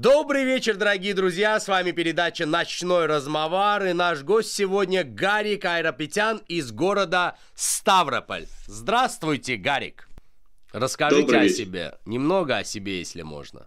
Добрый 0.00 0.44
вечер, 0.44 0.76
дорогие 0.76 1.12
друзья! 1.12 1.58
С 1.58 1.66
вами 1.66 1.90
передача 1.90 2.46
«Ночной 2.46 3.06
размовар» 3.06 3.84
и 3.84 3.92
наш 3.92 4.22
гость 4.22 4.52
сегодня 4.52 5.02
Гарик 5.02 5.64
Айрапетян 5.64 6.40
из 6.46 6.70
города 6.70 7.36
Ставрополь. 7.56 8.46
Здравствуйте, 8.68 9.56
Гарик! 9.56 10.08
Расскажите 10.72 11.22
Добрый 11.22 11.40
о 11.40 11.42
вечер. 11.42 11.56
себе, 11.56 11.98
немного 12.06 12.58
о 12.58 12.62
себе, 12.62 13.00
если 13.00 13.22
можно. 13.22 13.66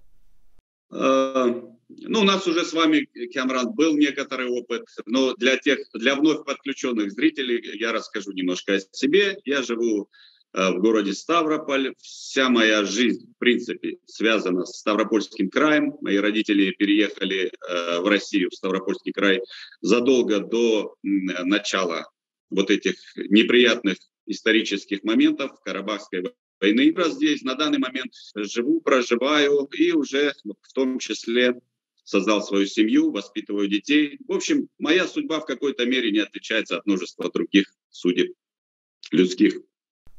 А, 0.89 1.47
ну, 1.89 2.21
у 2.21 2.23
нас 2.23 2.47
уже 2.47 2.63
с 2.63 2.71
вами, 2.71 3.09
Кямран, 3.33 3.73
был 3.73 3.97
некоторый 3.97 4.47
опыт, 4.47 4.85
но 5.05 5.33
для 5.33 5.57
тех, 5.57 5.79
для 5.93 6.15
вновь 6.15 6.45
подключенных 6.45 7.11
зрителей 7.11 7.77
я 7.77 7.91
расскажу 7.91 8.31
немножко 8.31 8.75
о 8.75 8.79
себе. 8.79 9.37
Я 9.43 9.63
живу 9.63 10.09
в 10.53 10.79
городе 10.79 11.13
Ставрополь. 11.13 11.93
Вся 11.99 12.49
моя 12.49 12.83
жизнь, 12.83 13.31
в 13.33 13.39
принципе, 13.39 13.97
связана 14.05 14.65
с 14.65 14.79
Ставропольским 14.79 15.49
краем. 15.49 15.95
Мои 16.01 16.17
родители 16.17 16.71
переехали 16.71 17.51
э, 17.51 17.99
в 17.99 18.07
Россию, 18.07 18.49
в 18.49 18.55
Ставропольский 18.55 19.11
край, 19.13 19.41
задолго 19.81 20.39
до 20.39 20.95
начала 21.03 22.09
вот 22.49 22.69
этих 22.69 22.95
неприятных 23.15 23.97
исторических 24.25 25.03
моментов 25.03 25.51
Карабахской 25.63 26.23
войны. 26.59 26.93
Я 26.95 27.09
здесь 27.09 27.41
на 27.43 27.55
данный 27.55 27.79
момент 27.79 28.13
живу, 28.35 28.81
проживаю 28.81 29.67
и 29.71 29.91
уже 29.91 30.33
в 30.43 30.73
том 30.73 30.99
числе 30.99 31.59
создал 32.03 32.43
свою 32.43 32.65
семью, 32.65 33.11
воспитываю 33.11 33.67
детей. 33.67 34.19
В 34.27 34.33
общем, 34.33 34.67
моя 34.77 35.07
судьба 35.07 35.39
в 35.39 35.45
какой-то 35.45 35.85
мере 35.85 36.11
не 36.11 36.19
отличается 36.19 36.77
от 36.77 36.85
множества 36.85 37.31
других 37.31 37.73
судеб 37.89 38.33
людских. 39.11 39.61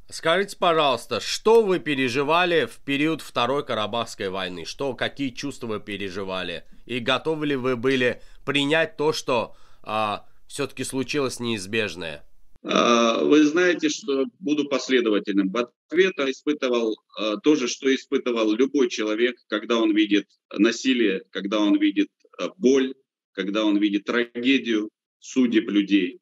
Скажите, 0.08 0.56
пожалуйста, 0.58 1.20
что 1.20 1.62
вы 1.62 1.78
переживали 1.78 2.66
в 2.66 2.78
период 2.84 3.22
Второй 3.22 3.64
Карабахской 3.64 4.28
войны? 4.28 4.64
Что, 4.64 4.94
какие 4.94 5.30
чувства 5.30 5.66
вы 5.66 5.80
переживали? 5.80 6.64
И 6.84 6.98
готовы 6.98 7.46
ли 7.46 7.56
вы 7.56 7.76
были 7.76 8.20
принять 8.44 8.96
то, 8.96 9.12
что 9.12 9.56
а, 9.82 10.26
все-таки 10.46 10.84
случилось 10.84 11.40
неизбежное? 11.40 12.24
А, 12.64 13.24
вы 13.24 13.44
знаете, 13.44 13.88
что 13.88 14.26
буду 14.38 14.68
последовательным. 14.68 15.50
В 15.50 15.56
ответ 15.56 16.18
испытывал 16.18 16.96
а, 17.18 17.36
то 17.38 17.56
же, 17.56 17.66
что 17.66 17.92
испытывал 17.92 18.52
любой 18.52 18.88
человек, 18.88 19.36
когда 19.48 19.78
он 19.78 19.94
видит 19.94 20.28
насилие, 20.56 21.22
когда 21.30 21.58
он 21.58 21.78
видит 21.78 22.08
а, 22.38 22.50
боль, 22.56 22.94
когда 23.32 23.64
он 23.64 23.78
видит 23.78 24.04
трагедию 24.04 24.90
судеб 25.18 25.70
людей. 25.70 26.20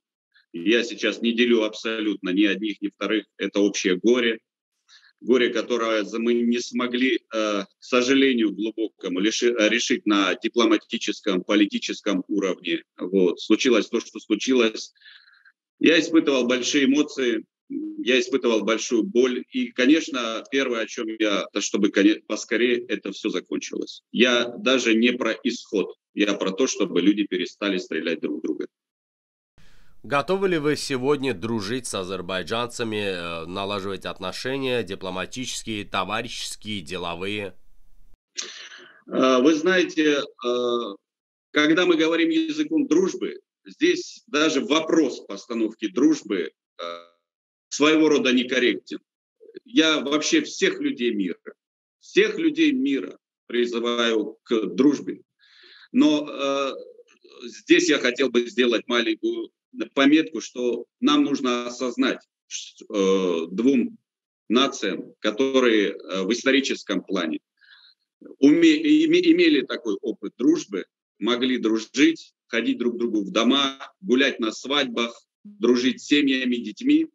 Я 0.53 0.83
сейчас 0.83 1.23
не 1.23 1.33
делю 1.33 1.63
абсолютно 1.63 2.31
ни 2.31 2.45
одних, 2.45 2.81
ни 2.81 2.89
вторых. 2.89 3.27
Это 3.39 3.61
общее 3.61 3.97
горе. 3.97 4.39
Горе, 5.21 5.51
которое 5.51 6.03
мы 6.19 6.33
не 6.33 6.59
смогли, 6.61 7.17
э, 7.17 7.19
к 7.33 7.69
сожалению, 7.79 8.53
глубокому 8.53 9.21
решить 9.21 10.07
на 10.07 10.35
дипломатическом, 10.35 11.45
политическом 11.45 12.25
уровне. 12.27 12.83
Вот. 12.99 13.39
Случилось 13.39 13.89
то, 13.89 14.01
что 14.01 14.19
случилось. 14.19 14.93
Я 15.79 16.01
испытывал 16.01 16.47
большие 16.47 16.87
эмоции, 16.87 17.45
я 17.69 18.19
испытывал 18.19 18.63
большую 18.63 19.05
боль. 19.05 19.45
И, 19.53 19.69
конечно, 19.69 20.43
первое, 20.51 20.83
о 20.83 20.87
чем 20.87 21.07
я, 21.19 21.47
то 21.53 21.61
чтобы 21.61 21.93
поскорее 22.27 22.85
это 22.87 23.13
все 23.13 23.29
закончилось. 23.29 24.03
Я 24.11 24.47
даже 24.59 24.95
не 24.95 25.13
про 25.13 25.33
исход, 25.45 25.95
я 26.15 26.35
про 26.35 26.51
то, 26.51 26.67
чтобы 26.67 27.01
люди 27.03 27.25
перестали 27.25 27.79
стрелять 27.79 28.21
друг 28.21 28.39
в 28.39 28.43
друга. 28.43 28.67
Готовы 30.03 30.49
ли 30.49 30.57
вы 30.57 30.77
сегодня 30.77 31.35
дружить 31.35 31.87
с 31.87 31.95
азербайджанцами, 31.95 33.43
э, 33.43 33.47
налаживать 33.47 34.07
отношения 34.07 34.83
дипломатические, 34.83 35.85
товарищеские, 35.85 36.81
деловые? 36.81 37.55
Э, 39.07 39.43
вы 39.43 39.55
знаете, 39.55 40.23
э, 40.23 40.95
когда 41.51 41.85
мы 41.85 41.97
говорим 41.97 42.31
языком 42.31 42.87
дружбы, 42.89 43.41
здесь 43.67 44.23
даже 44.27 44.65
вопрос 44.65 45.21
постановки 45.21 45.89
дружбы 45.89 46.53
своего 47.69 48.09
рода 48.09 48.33
некорректен. 48.33 49.01
Я 49.65 50.01
вообще 50.01 50.41
всех 50.41 50.81
людей 50.81 51.13
мира, 51.13 51.39
всех 52.01 52.39
людей 52.39 52.73
мира 52.73 53.19
призываю 53.47 54.39
к 54.45 54.65
дружбе. 54.75 55.23
Но 55.93 56.75
здесь 57.45 57.91
я 57.91 57.99
хотел 57.99 58.31
бы 58.31 58.49
сделать 58.49 58.89
маленькую 58.89 59.51
пометку, 59.95 60.41
что 60.41 60.87
нам 61.01 61.25
нужно 61.25 61.67
осознать 61.67 62.21
э, 62.23 63.47
двум 63.51 63.99
нациям, 64.49 65.15
которые 65.21 65.91
э, 65.91 66.23
в 66.25 66.33
историческом 66.33 67.03
плане 67.03 67.41
уме, 68.39 68.77
имели 68.77 69.63
такой 69.63 69.97
опыт 70.03 70.35
дружбы, 70.37 70.85
могли 71.19 71.59
дружить, 71.59 72.35
ходить 72.47 72.79
друг 72.79 72.97
к 72.97 72.99
другу 72.99 73.23
в 73.23 73.31
дома, 73.31 73.79
гулять 74.01 74.41
на 74.41 74.53
свадьбах, 74.53 75.25
дружить 75.45 76.03
с 76.03 76.07
семьями, 76.07 76.57
детьми. 76.57 77.07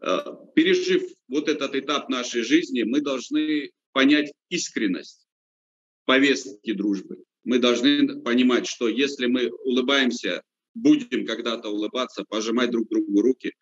Э, 0.00 0.18
пережив 0.54 1.02
вот 1.28 1.48
этот 1.48 1.74
этап 1.74 2.08
нашей 2.08 2.42
жизни, 2.42 2.82
мы 2.82 3.00
должны 3.00 3.70
понять 3.92 4.32
искренность 4.48 5.26
повестки 6.04 6.72
дружбы. 6.72 7.24
Мы 7.44 7.58
должны 7.58 8.20
понимать, 8.22 8.66
что 8.66 8.88
если 8.88 9.26
мы 9.26 9.50
улыбаемся 9.50 10.42
будем 10.76 11.26
когда-то 11.26 11.68
улыбаться, 11.70 12.24
пожимать 12.28 12.70
друг 12.70 12.88
другу 12.88 13.20
руки. 13.22 13.52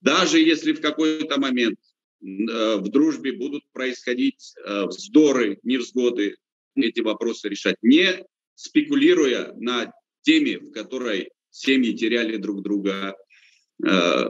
Даже 0.00 0.40
если 0.40 0.72
в 0.72 0.80
какой-то 0.80 1.38
момент 1.38 1.78
э, 2.22 2.76
в 2.76 2.88
дружбе 2.88 3.32
будут 3.32 3.64
происходить 3.72 4.54
э, 4.56 4.84
вздоры, 4.86 5.58
невзгоды, 5.62 6.36
эти 6.74 7.00
вопросы 7.00 7.48
решать, 7.48 7.76
не 7.82 8.24
спекулируя 8.54 9.52
на 9.54 9.92
теме, 10.22 10.58
в 10.58 10.70
которой 10.72 11.30
семьи 11.50 11.92
теряли 11.92 12.36
друг 12.36 12.62
друга, 12.62 13.14
э, 13.84 14.28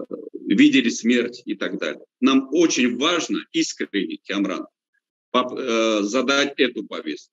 видели 0.49 0.89
смерть 0.89 1.43
и 1.45 1.55
так 1.55 1.79
далее. 1.79 2.05
Нам 2.21 2.49
очень 2.53 2.99
важно 2.99 3.39
искренне, 3.53 4.19
Камран, 4.27 4.67
задать 6.03 6.59
эту 6.59 6.85
повестку. 6.85 7.33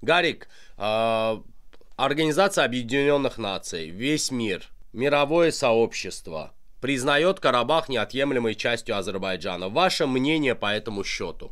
Гарик, 0.00 0.48
а, 0.76 1.42
Организация 1.98 2.64
Объединенных 2.64 3.38
Наций, 3.38 3.90
весь 3.90 4.30
мир, 4.30 4.68
мировое 4.92 5.50
сообщество 5.50 6.54
признает 6.80 7.40
Карабах 7.40 7.88
неотъемлемой 7.88 8.54
частью 8.54 8.96
Азербайджана. 8.96 9.68
Ваше 9.68 10.06
мнение 10.06 10.54
по 10.54 10.72
этому 10.72 11.02
счету? 11.02 11.50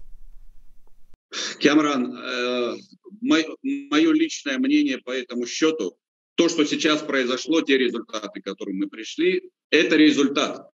Камран, 1.60 2.16
э, 2.16 2.76
мое 3.22 4.12
личное 4.12 4.58
мнение 4.58 4.98
по 4.98 5.10
этому 5.10 5.48
счету, 5.48 5.98
то, 6.36 6.48
что 6.48 6.64
сейчас 6.64 7.02
произошло, 7.02 7.60
те 7.62 7.76
результаты, 7.76 8.40
к 8.40 8.44
которым 8.44 8.76
мы 8.76 8.86
пришли, 8.86 9.50
это 9.70 9.96
результат. 9.96 10.70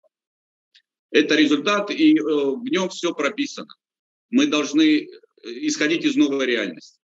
Это 1.10 1.34
результат, 1.34 1.90
и 1.90 2.18
э, 2.18 2.22
в 2.22 2.64
нем 2.64 2.90
все 2.90 3.14
прописано. 3.14 3.74
Мы 4.28 4.48
должны 4.48 4.82
э, 4.82 5.06
исходить 5.44 6.04
из 6.04 6.14
новой 6.14 6.44
реальности. 6.44 7.01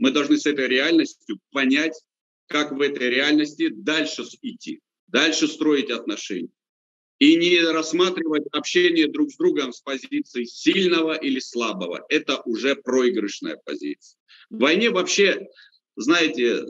Мы 0.00 0.10
должны 0.12 0.38
с 0.38 0.46
этой 0.46 0.66
реальностью 0.66 1.38
понять, 1.52 1.92
как 2.48 2.72
в 2.72 2.80
этой 2.80 3.10
реальности 3.10 3.68
дальше 3.68 4.24
идти, 4.40 4.80
дальше 5.06 5.46
строить 5.46 5.90
отношения. 5.90 6.48
И 7.18 7.36
не 7.36 7.60
рассматривать 7.60 8.46
общение 8.50 9.08
друг 9.08 9.30
с 9.30 9.36
другом 9.36 9.74
с 9.74 9.82
позиции 9.82 10.44
сильного 10.44 11.12
или 11.12 11.38
слабого. 11.38 12.06
Это 12.08 12.40
уже 12.46 12.76
проигрышная 12.76 13.58
позиция. 13.62 14.18
В 14.48 14.60
войне 14.60 14.88
вообще, 14.88 15.46
знаете, 15.96 16.64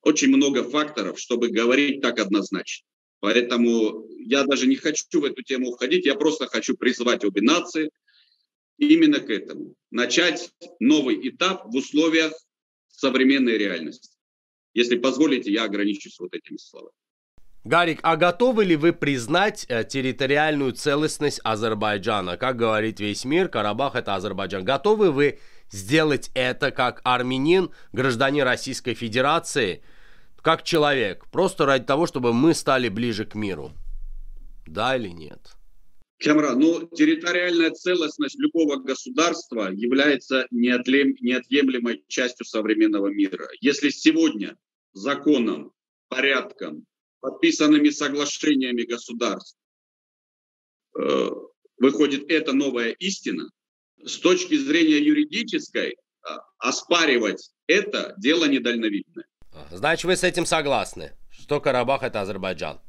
очень 0.00 0.34
много 0.34 0.64
факторов, 0.64 1.20
чтобы 1.20 1.48
говорить 1.48 2.00
так 2.00 2.18
однозначно. 2.18 2.86
Поэтому 3.20 4.06
я 4.18 4.44
даже 4.44 4.66
не 4.66 4.76
хочу 4.76 5.20
в 5.20 5.24
эту 5.26 5.42
тему 5.42 5.68
уходить, 5.68 6.06
я 6.06 6.14
просто 6.14 6.46
хочу 6.46 6.78
призвать 6.78 7.26
обе 7.26 7.42
нации 7.42 7.90
именно 8.78 9.20
к 9.20 9.30
этому. 9.30 9.74
Начать 9.90 10.52
новый 10.80 11.28
этап 11.28 11.64
в 11.66 11.76
условиях 11.76 12.32
современной 12.88 13.58
реальности. 13.58 14.16
Если 14.74 14.96
позволите, 14.96 15.52
я 15.52 15.64
ограничусь 15.64 16.18
вот 16.18 16.34
этими 16.34 16.56
словами. 16.56 16.94
Гарик, 17.64 18.00
а 18.02 18.16
готовы 18.16 18.64
ли 18.64 18.74
вы 18.74 18.92
признать 18.92 19.66
э, 19.68 19.84
территориальную 19.84 20.72
целостность 20.72 21.40
Азербайджана? 21.44 22.36
Как 22.36 22.56
говорит 22.56 22.98
весь 22.98 23.24
мир, 23.24 23.48
Карабах 23.48 23.94
это 23.94 24.16
Азербайджан. 24.16 24.64
Готовы 24.64 25.12
вы 25.12 25.38
сделать 25.70 26.30
это 26.34 26.72
как 26.72 27.00
армянин, 27.04 27.70
гражданин 27.92 28.42
Российской 28.42 28.94
Федерации, 28.94 29.82
как 30.40 30.64
человек, 30.64 31.26
просто 31.30 31.64
ради 31.64 31.84
того, 31.84 32.06
чтобы 32.06 32.32
мы 32.32 32.52
стали 32.52 32.88
ближе 32.88 33.24
к 33.24 33.36
миру? 33.36 33.70
Да 34.66 34.96
или 34.96 35.08
нет? 35.08 35.56
Камра, 36.22 36.54
ну, 36.54 36.86
территориальная 36.88 37.70
целостность 37.70 38.38
любого 38.38 38.76
государства 38.76 39.70
является 39.72 40.46
неотъемлемой 40.50 42.04
частью 42.08 42.46
современного 42.46 43.08
мира. 43.08 43.48
Если 43.60 43.90
сегодня 43.90 44.56
законом, 44.92 45.72
порядком, 46.08 46.86
подписанными 47.20 47.90
соглашениями 47.90 48.82
государств 48.82 49.56
э, 50.98 51.30
выходит 51.78 52.30
эта 52.30 52.52
новая 52.52 52.90
истина, 52.90 53.48
с 54.04 54.18
точки 54.18 54.56
зрения 54.56 54.98
юридической 54.98 55.96
оспаривать 56.58 57.50
это 57.66 58.14
дело 58.18 58.46
недальновидное. 58.46 59.26
Значит, 59.70 60.04
вы 60.04 60.16
с 60.16 60.22
этим 60.22 60.46
согласны, 60.46 61.12
что 61.30 61.60
Карабах 61.60 62.02
это 62.02 62.20
Азербайджан? 62.20 62.80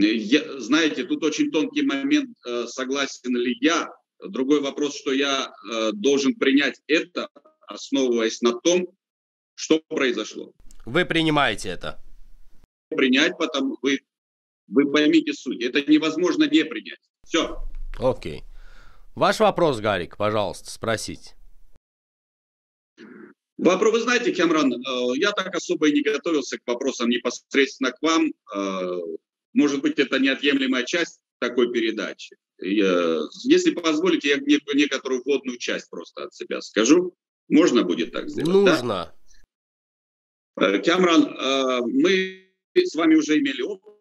Я, 0.00 0.60
знаете, 0.60 1.04
тут 1.04 1.24
очень 1.24 1.50
тонкий 1.50 1.82
момент, 1.82 2.36
э, 2.46 2.66
согласен 2.66 3.36
ли 3.36 3.56
я. 3.60 3.88
Другой 4.20 4.60
вопрос, 4.60 4.96
что 4.96 5.12
я 5.12 5.50
э, 5.50 5.92
должен 5.92 6.34
принять 6.34 6.80
это, 6.86 7.28
основываясь 7.66 8.40
на 8.42 8.52
том, 8.52 8.88
что 9.54 9.80
произошло. 9.88 10.52
Вы 10.84 11.04
принимаете 11.04 11.70
это? 11.70 12.02
Принять, 12.90 13.36
потому 13.38 13.76
вы, 13.82 14.00
вы 14.66 14.90
поймите 14.90 15.32
суть. 15.32 15.62
Это 15.62 15.90
невозможно 15.90 16.44
не 16.44 16.64
принять. 16.64 17.00
Все. 17.26 17.58
Окей. 17.98 18.44
Ваш 19.14 19.40
вопрос, 19.40 19.80
Гарик, 19.80 20.16
пожалуйста, 20.16 20.70
спросите. 20.70 21.34
Вопрос, 23.56 23.92
вы 23.92 24.00
знаете, 24.00 24.32
Кемран, 24.32 24.72
э, 24.72 24.78
я 25.16 25.32
так 25.32 25.54
особо 25.54 25.88
и 25.88 25.92
не 25.92 26.02
готовился 26.02 26.58
к 26.58 26.66
вопросам 26.66 27.08
непосредственно 27.08 27.92
к 27.92 28.00
вам. 28.02 28.32
Э, 29.54 29.58
может 29.58 29.80
быть, 29.82 29.98
это 29.98 30.18
неотъемлемая 30.18 30.84
часть 30.84 31.20
такой 31.38 31.72
передачи. 31.72 32.36
Если 32.60 33.70
позволите, 33.70 34.30
я 34.30 34.36
некоторую 34.74 35.22
вводную 35.24 35.58
часть 35.58 35.88
просто 35.90 36.24
от 36.24 36.34
себя 36.34 36.60
скажу. 36.60 37.14
Можно 37.48 37.84
будет 37.84 38.12
так 38.12 38.28
сделать? 38.28 38.52
Нужно. 38.52 39.14
Да? 40.56 40.74
Э, 40.74 40.82
Камран, 40.82 41.84
мы 41.86 42.50
с 42.74 42.94
вами 42.94 43.14
уже 43.14 43.38
имели 43.38 43.62
опыт 43.62 43.98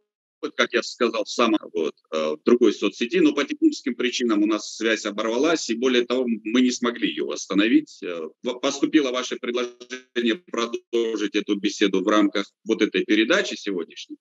как 0.56 0.74
я 0.74 0.84
сказал, 0.84 1.26
в 1.26 1.58
вот, 1.74 1.96
э, 2.12 2.36
в 2.36 2.44
другой 2.44 2.74
соцсети, 2.74 3.20
но 3.20 3.34
по 3.34 3.44
техническим 3.44 3.96
причинам 3.96 4.44
у 4.44 4.46
нас 4.46 4.76
связь 4.76 5.06
оборвалась, 5.06 5.70
и 5.70 5.76
более 5.76 6.06
того, 6.06 6.26
мы 6.28 6.62
не 6.62 6.72
смогли 6.72 7.10
ее 7.10 7.26
восстановить. 7.26 8.02
Э, 8.04 8.30
поступило 8.62 9.12
ваше 9.12 9.38
предложение 9.38 10.36
продолжить 10.36 11.36
эту 11.36 11.56
беседу 11.56 12.04
в 12.04 12.08
рамках 12.08 12.52
вот 12.66 12.82
этой 12.82 13.04
передачи 13.04 13.56
сегодняшней. 13.56 14.18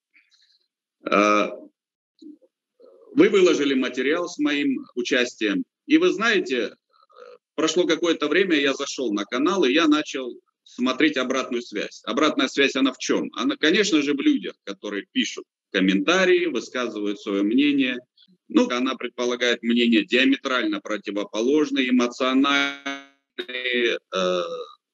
Э, 1.11 1.49
вы 3.13 3.29
выложили 3.29 3.75
материал 3.75 4.29
с 4.29 4.39
моим 4.39 4.85
участием, 4.95 5.65
и 5.87 5.99
вы 5.99 6.11
знаете, 6.11 6.75
прошло 7.55 7.87
какое-то 7.87 8.29
время, 8.29 8.57
я 8.57 8.75
зашел 8.75 9.13
на 9.13 9.25
канал, 9.25 9.65
и 9.65 9.73
я 9.73 9.89
начал 9.89 10.39
смотреть 10.65 11.17
обратную 11.17 11.63
связь. 11.63 12.03
Обратная 12.05 12.49
связь, 12.49 12.77
она 12.77 12.93
в 12.93 12.99
чем? 12.99 13.31
Она, 13.35 13.57
конечно 13.57 14.03
же, 14.03 14.15
в 14.15 14.21
людях, 14.21 14.55
которые 14.65 15.07
пишут 15.13 15.45
комментарии, 15.73 16.47
высказывают 16.47 17.21
свое 17.21 17.43
мнение. 17.43 17.99
Ну, 18.49 18.69
она 18.71 18.95
предполагает 18.95 19.63
мнение 19.63 20.05
диаметрально 20.05 20.81
противоположное, 20.81 21.89
эмоциональное, 21.89 23.03
э, 23.39 24.43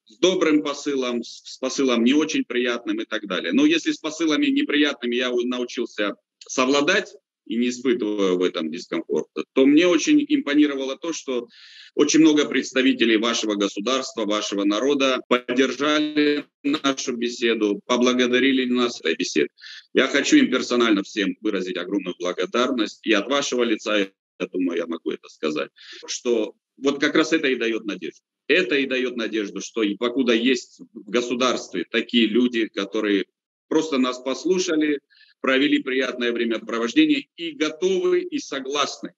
с 0.04 0.18
добрым 0.18 0.62
посылом, 0.62 1.22
с 1.22 1.58
посылом 1.58 2.04
не 2.04 2.14
очень 2.14 2.44
приятным 2.44 3.00
и 3.00 3.04
так 3.04 3.26
далее. 3.26 3.52
Но 3.52 3.66
если 3.66 3.92
с 3.92 3.98
посылами 3.98 4.46
неприятными 4.46 5.14
я 5.14 5.30
научился 5.30 6.14
совладать, 6.38 7.14
и 7.46 7.56
не 7.56 7.68
испытываю 7.68 8.38
в 8.38 8.42
этом 8.42 8.70
дискомфорта, 8.70 9.44
то 9.52 9.66
мне 9.66 9.86
очень 9.86 10.24
импонировало 10.28 10.96
то, 10.96 11.12
что 11.12 11.48
очень 11.94 12.20
много 12.20 12.46
представителей 12.46 13.16
вашего 13.16 13.54
государства, 13.54 14.24
вашего 14.24 14.64
народа 14.64 15.20
поддержали 15.28 16.46
нашу 16.62 17.16
беседу, 17.16 17.80
поблагодарили 17.84 18.64
нас 18.64 19.00
за 19.02 19.14
беседу. 19.14 19.48
Я 19.92 20.06
хочу 20.06 20.36
им 20.36 20.50
персонально 20.50 21.02
всем 21.02 21.36
выразить 21.40 21.76
огромную 21.76 22.14
благодарность. 22.18 23.00
И 23.02 23.12
от 23.12 23.28
вашего 23.28 23.62
лица, 23.62 23.98
я 23.98 24.08
думаю, 24.52 24.78
я 24.78 24.86
могу 24.86 25.10
это 25.10 25.28
сказать, 25.28 25.70
что 26.06 26.54
вот 26.78 27.00
как 27.00 27.14
раз 27.14 27.32
это 27.32 27.48
и 27.48 27.56
дает 27.56 27.84
надежду. 27.84 28.22
Это 28.52 28.76
и 28.76 28.86
дает 28.86 29.16
надежду, 29.16 29.60
что 29.60 29.82
и 29.82 29.96
покуда 29.96 30.34
есть 30.34 30.80
в 30.92 31.10
государстве 31.10 31.84
такие 31.90 32.26
люди, 32.26 32.68
которые 32.68 33.24
просто 33.68 33.98
нас 33.98 34.18
послушали, 34.18 35.00
провели 35.40 35.82
приятное 35.82 36.32
времяпровождение 36.32 37.28
и 37.36 37.52
готовы 37.52 38.20
и 38.20 38.38
согласны 38.38 39.14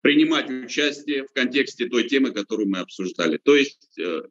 принимать 0.00 0.50
участие 0.50 1.24
в 1.24 1.32
контексте 1.32 1.88
той 1.88 2.08
темы, 2.08 2.32
которую 2.32 2.68
мы 2.68 2.78
обсуждали. 2.80 3.38
То 3.38 3.54
есть 3.54 3.96
э, 3.98 4.22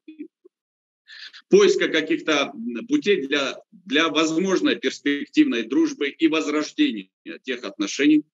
поиска 1.49 1.87
каких-то 1.87 2.53
путей 2.89 3.25
для, 3.25 3.57
для 3.71 4.09
возможной 4.09 4.75
перспективной 4.75 5.63
дружбы 5.63 6.09
и 6.09 6.27
возрождения 6.27 7.09
тех 7.43 7.63
отношений, 7.63 8.25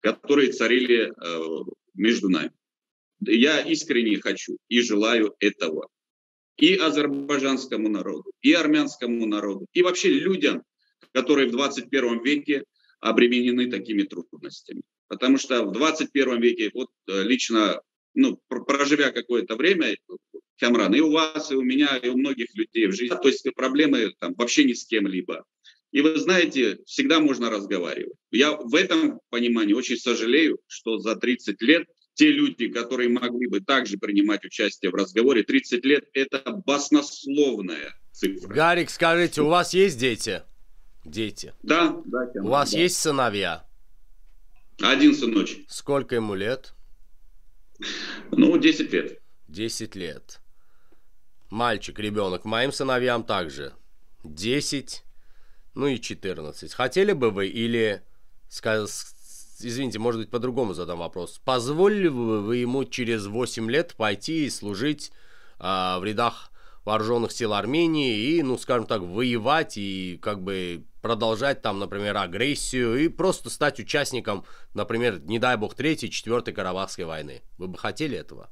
которые 0.00 0.52
царили 0.52 1.10
э, 1.10 1.64
между 1.94 2.28
нами. 2.28 2.52
Я 3.26 3.60
искренне 3.60 4.20
хочу 4.20 4.56
и 4.68 4.80
желаю 4.80 5.34
этого 5.40 5.88
и 6.56 6.76
азербайджанскому 6.76 7.88
народу, 7.88 8.32
и 8.42 8.52
армянскому 8.52 9.26
народу, 9.26 9.66
и 9.72 9.82
вообще 9.82 10.10
людям, 10.10 10.62
которые 11.12 11.48
в 11.48 11.52
21 11.52 12.22
веке 12.22 12.64
обременены 13.00 13.70
такими 13.70 14.02
трудностями. 14.02 14.82
Потому 15.08 15.38
что 15.38 15.64
в 15.64 15.72
21 15.72 16.40
веке, 16.40 16.70
вот 16.72 16.88
э, 17.08 17.22
лично, 17.24 17.80
ну, 18.14 18.40
проживя 18.48 19.10
какое-то 19.10 19.56
время, 19.56 19.96
Камран, 20.58 20.94
и 20.94 21.00
у 21.00 21.10
вас, 21.10 21.50
и 21.50 21.56
у 21.56 21.62
меня, 21.62 21.96
и 21.96 22.08
у 22.08 22.16
многих 22.16 22.54
людей 22.54 22.86
в 22.86 22.92
жизни, 22.92 23.14
то 23.14 23.28
есть 23.28 23.46
проблемы 23.54 24.14
там 24.18 24.34
вообще 24.34 24.64
ни 24.64 24.72
с 24.72 24.86
кем-либо. 24.86 25.44
И 25.90 26.00
вы 26.00 26.16
знаете, 26.16 26.78
всегда 26.86 27.20
можно 27.20 27.50
разговаривать. 27.50 28.16
Я 28.30 28.52
в 28.52 28.74
этом 28.74 29.20
понимании 29.30 29.74
очень 29.74 29.96
сожалею, 29.96 30.58
что 30.66 30.98
за 30.98 31.14
30 31.16 31.60
лет 31.62 31.86
те 32.14 32.30
люди, 32.30 32.68
которые 32.68 33.08
могли 33.08 33.46
бы 33.48 33.60
также 33.60 33.98
принимать 33.98 34.44
участие 34.44 34.90
в 34.90 34.94
разговоре, 34.94 35.42
30 35.42 35.84
лет– 35.84 36.04
это 36.14 36.52
баснословная 36.52 37.94
цифра. 38.12 38.48
Гарик, 38.48 38.90
скажите, 38.90 39.42
у 39.42 39.48
вас 39.48 39.74
есть 39.74 39.98
дети? 39.98 40.42
Дети. 41.04 41.52
Да, 41.62 42.00
да. 42.06 42.30
У 42.36 42.48
вас 42.48 42.72
да. 42.72 42.78
есть 42.78 42.96
сыновья? 42.96 43.66
Один 44.80 45.14
сыночек. 45.14 45.64
Сколько 45.68 46.14
ему 46.14 46.34
лет? 46.34 46.74
Ну, 48.30 48.56
10 48.56 48.92
лет. 48.92 49.20
10 49.48 49.94
лет. 49.96 50.40
Мальчик, 51.50 51.98
ребенок. 51.98 52.44
Моим 52.44 52.72
сыновьям 52.72 53.24
также. 53.24 53.74
10, 54.24 55.04
ну 55.74 55.86
и 55.88 56.00
14. 56.00 56.72
Хотели 56.72 57.12
бы 57.12 57.30
вы 57.30 57.48
или... 57.48 58.02
Извините, 59.60 59.98
может 59.98 60.20
быть, 60.20 60.30
по-другому 60.30 60.74
задам 60.74 60.98
вопрос. 60.98 61.40
Позволили 61.44 62.08
бы 62.08 62.42
вы 62.42 62.56
ему 62.58 62.84
через 62.84 63.26
8 63.26 63.70
лет 63.70 63.94
пойти 63.94 64.46
и 64.46 64.50
служить 64.50 65.12
а, 65.58 65.98
в 65.98 66.04
рядах 66.04 66.50
вооруженных 66.84 67.32
сил 67.32 67.54
Армении 67.54 68.16
и, 68.16 68.42
ну, 68.42 68.58
скажем 68.58 68.86
так, 68.86 69.00
воевать 69.00 69.76
и 69.76 70.18
как 70.20 70.42
бы 70.42 70.84
продолжать 71.00 71.62
там, 71.62 71.78
например, 71.78 72.16
агрессию 72.16 72.96
и 72.96 73.08
просто 73.08 73.50
стать 73.50 73.78
участником, 73.80 74.44
например, 74.74 75.20
не 75.20 75.38
дай 75.38 75.56
бог, 75.56 75.74
третьей, 75.74 76.10
четвертой 76.10 76.54
Карабахской 76.54 77.04
войны. 77.04 77.42
Вы 77.58 77.68
бы 77.68 77.78
хотели 77.78 78.16
этого? 78.16 78.50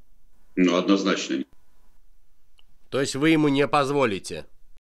Ну, 0.55 0.75
однозначно. 0.75 1.43
То 2.89 3.01
есть 3.01 3.15
вы 3.15 3.31
ему 3.31 3.47
не 3.47 3.67
позволите? 3.67 4.45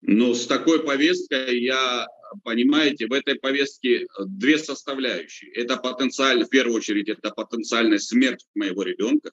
Ну, 0.01 0.33
с 0.33 0.48
такой 0.48 0.83
повесткой 0.83 1.62
я, 1.63 2.07
понимаете, 2.44 3.08
в 3.08 3.13
этой 3.13 3.36
повестке 3.36 4.08
две 4.25 4.58
составляющие. 4.58 5.52
Это 5.54 5.78
потенциально, 5.78 6.46
в 6.46 6.50
первую 6.50 6.78
очередь, 6.78 7.10
это 7.10 7.32
потенциальная 7.32 8.00
смерть 8.00 8.46
моего 8.56 8.84
ребенка. 8.84 9.32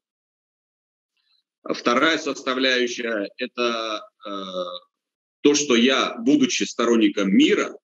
А 1.63 1.75
вторая 1.75 2.19
составляющая– 2.19 3.29
это 3.37 4.03
э, 4.27 4.31
то, 5.43 5.55
что 5.55 5.77
я, 5.77 6.17
будучи 6.19 6.65
сторонником 6.65 7.31
мира, 7.31 7.77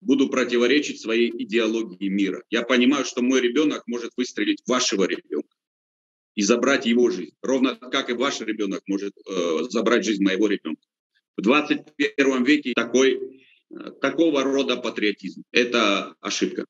буду 0.00 0.28
противоречить 0.28 1.00
своей 1.00 1.30
идеологии 1.44 2.08
мира. 2.08 2.42
Я 2.50 2.62
понимаю, 2.62 3.04
что 3.04 3.22
мой 3.22 3.40
ребенок 3.40 3.84
может 3.86 4.12
выстрелить 4.16 4.62
вашего 4.66 5.04
ребенка 5.04 5.56
и 6.34 6.42
забрать 6.42 6.86
его 6.86 7.10
жизнь, 7.10 7.34
ровно 7.40 7.76
как 7.76 8.10
и 8.10 8.14
ваш 8.14 8.40
ребенок 8.40 8.82
может 8.86 9.14
э, 9.16 9.58
забрать 9.70 10.04
жизнь 10.04 10.22
моего 10.22 10.48
ребенка. 10.48 10.82
В 11.36 11.42
21 11.42 12.44
веке 12.44 12.72
такой, 12.74 13.14
э, 13.14 13.41
такого 14.00 14.42
рода 14.42 14.76
патриотизм– 14.76 15.42
это 15.52 16.14
ошибка. 16.20 16.64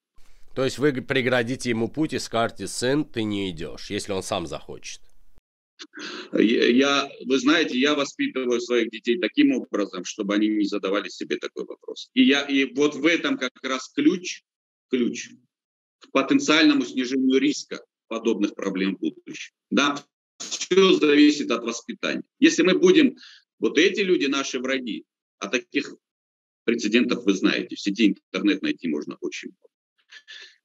То 0.55 0.65
есть 0.65 0.79
вы 0.79 0.93
преградите 0.93 1.71
ему 1.71 1.89
путь 1.89 2.13
и 2.13 2.19
скажете, 2.19 2.69
сын, 2.69 3.05
ты 3.05 3.23
не 3.23 3.51
идешь, 3.51 3.91
если 3.91 4.13
он 4.13 4.23
сам 4.23 4.47
захочет. 4.47 5.01
Я, 6.33 7.11
вы 7.27 7.39
знаете, 7.39 7.79
я 7.79 7.95
воспитываю 7.95 8.61
своих 8.61 8.91
детей 8.91 9.19
таким 9.19 9.53
образом, 9.53 10.05
чтобы 10.05 10.35
они 10.35 10.49
не 10.49 10.65
задавали 10.65 11.09
себе 11.09 11.37
такой 11.37 11.65
вопрос. 11.65 12.11
И, 12.15 12.23
я, 12.23 12.43
и 12.43 12.73
вот 12.75 12.95
в 12.95 13.05
этом 13.07 13.37
как 13.37 13.53
раз 13.63 13.89
ключ, 13.89 14.43
ключ 14.91 15.31
к 15.99 16.11
потенциальному 16.13 16.85
снижению 16.85 17.41
риска 17.41 17.85
подобных 18.09 18.55
проблем 18.55 18.97
в 18.97 19.01
будущем. 19.01 19.55
Да, 19.71 19.97
все 20.39 20.93
зависит 20.93 21.51
от 21.51 21.65
воспитания. 21.65 22.25
Если 22.39 22.63
мы 22.63 22.79
будем, 22.79 23.17
вот 23.59 23.79
эти 23.79 24.01
люди 24.01 24.27
наши 24.27 24.59
враги, 24.61 25.05
а 25.39 25.49
таких 25.49 25.95
прецедентов 26.65 27.25
вы 27.25 27.35
знаете, 27.35 27.77
в 27.77 27.81
сети 27.81 28.19
интернет 28.33 28.63
найти 28.63 28.89
можно 28.89 29.17
очень 29.21 29.51
много. 29.51 29.73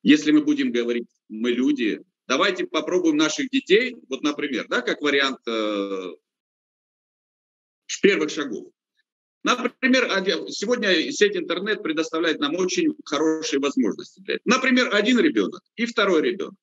Если 0.03 0.31
мы 0.31 0.43
будем 0.43 0.71
говорить, 0.71 1.07
мы 1.27 1.51
люди, 1.51 2.01
Давайте 2.27 2.65
попробуем 2.65 3.15
наших 3.15 3.49
детей, 3.49 3.95
вот, 4.09 4.21
например, 4.21 4.67
да, 4.67 4.81
как 4.81 5.01
вариант, 5.01 5.39
э, 5.47 6.11
первых 8.01 8.29
шагов. 8.29 8.67
Например, 9.43 10.05
сегодня 10.49 11.09
сеть 11.11 11.37
интернет 11.37 11.81
предоставляет 11.81 12.39
нам 12.39 12.55
очень 12.55 12.93
хорошие 13.05 13.61
возможности. 13.61 14.39
Например, 14.43 14.93
один 14.93 15.19
ребенок 15.19 15.61
и 15.77 15.85
второй 15.85 16.21
ребенок. 16.21 16.55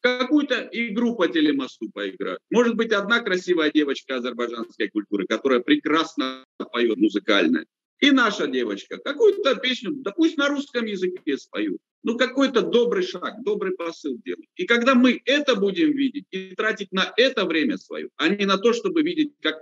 Какую-то 0.00 0.68
игру 0.72 1.14
по 1.14 1.28
телемосту 1.28 1.88
поиграть. 1.90 2.40
Может 2.50 2.74
быть, 2.74 2.92
одна 2.92 3.20
красивая 3.20 3.70
девочка 3.70 4.16
азербайджанской 4.16 4.88
культуры, 4.88 5.26
которая 5.26 5.60
прекрасно 5.60 6.44
поет 6.72 6.96
музыкально. 6.98 7.64
И 8.00 8.10
наша 8.10 8.46
девочка 8.46 8.98
какую-то 8.98 9.54
песню, 9.56 9.92
да 9.94 10.10
пусть 10.10 10.36
на 10.36 10.48
русском 10.48 10.84
языке 10.84 11.38
спою. 11.38 11.78
Ну, 12.02 12.16
какой-то 12.16 12.60
добрый 12.60 13.02
шаг, 13.02 13.42
добрый 13.42 13.74
посыл 13.74 14.18
делать. 14.24 14.48
И 14.54 14.66
когда 14.66 14.94
мы 14.94 15.20
это 15.24 15.56
будем 15.56 15.92
видеть 15.92 16.26
и 16.30 16.54
тратить 16.54 16.92
на 16.92 17.12
это 17.16 17.46
время 17.46 17.78
свое, 17.78 18.10
а 18.16 18.28
не 18.28 18.44
на 18.44 18.58
то, 18.58 18.72
чтобы 18.72 19.02
видеть, 19.02 19.32
как 19.40 19.56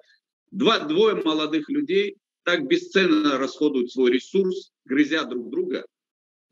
два, 0.50 0.80
двое 0.80 1.14
молодых 1.14 1.70
людей 1.70 2.16
так 2.42 2.66
бесценно 2.66 3.38
расходуют 3.38 3.92
свой 3.92 4.12
ресурс, 4.12 4.72
грызя 4.84 5.24
друг 5.24 5.48
друга, 5.50 5.86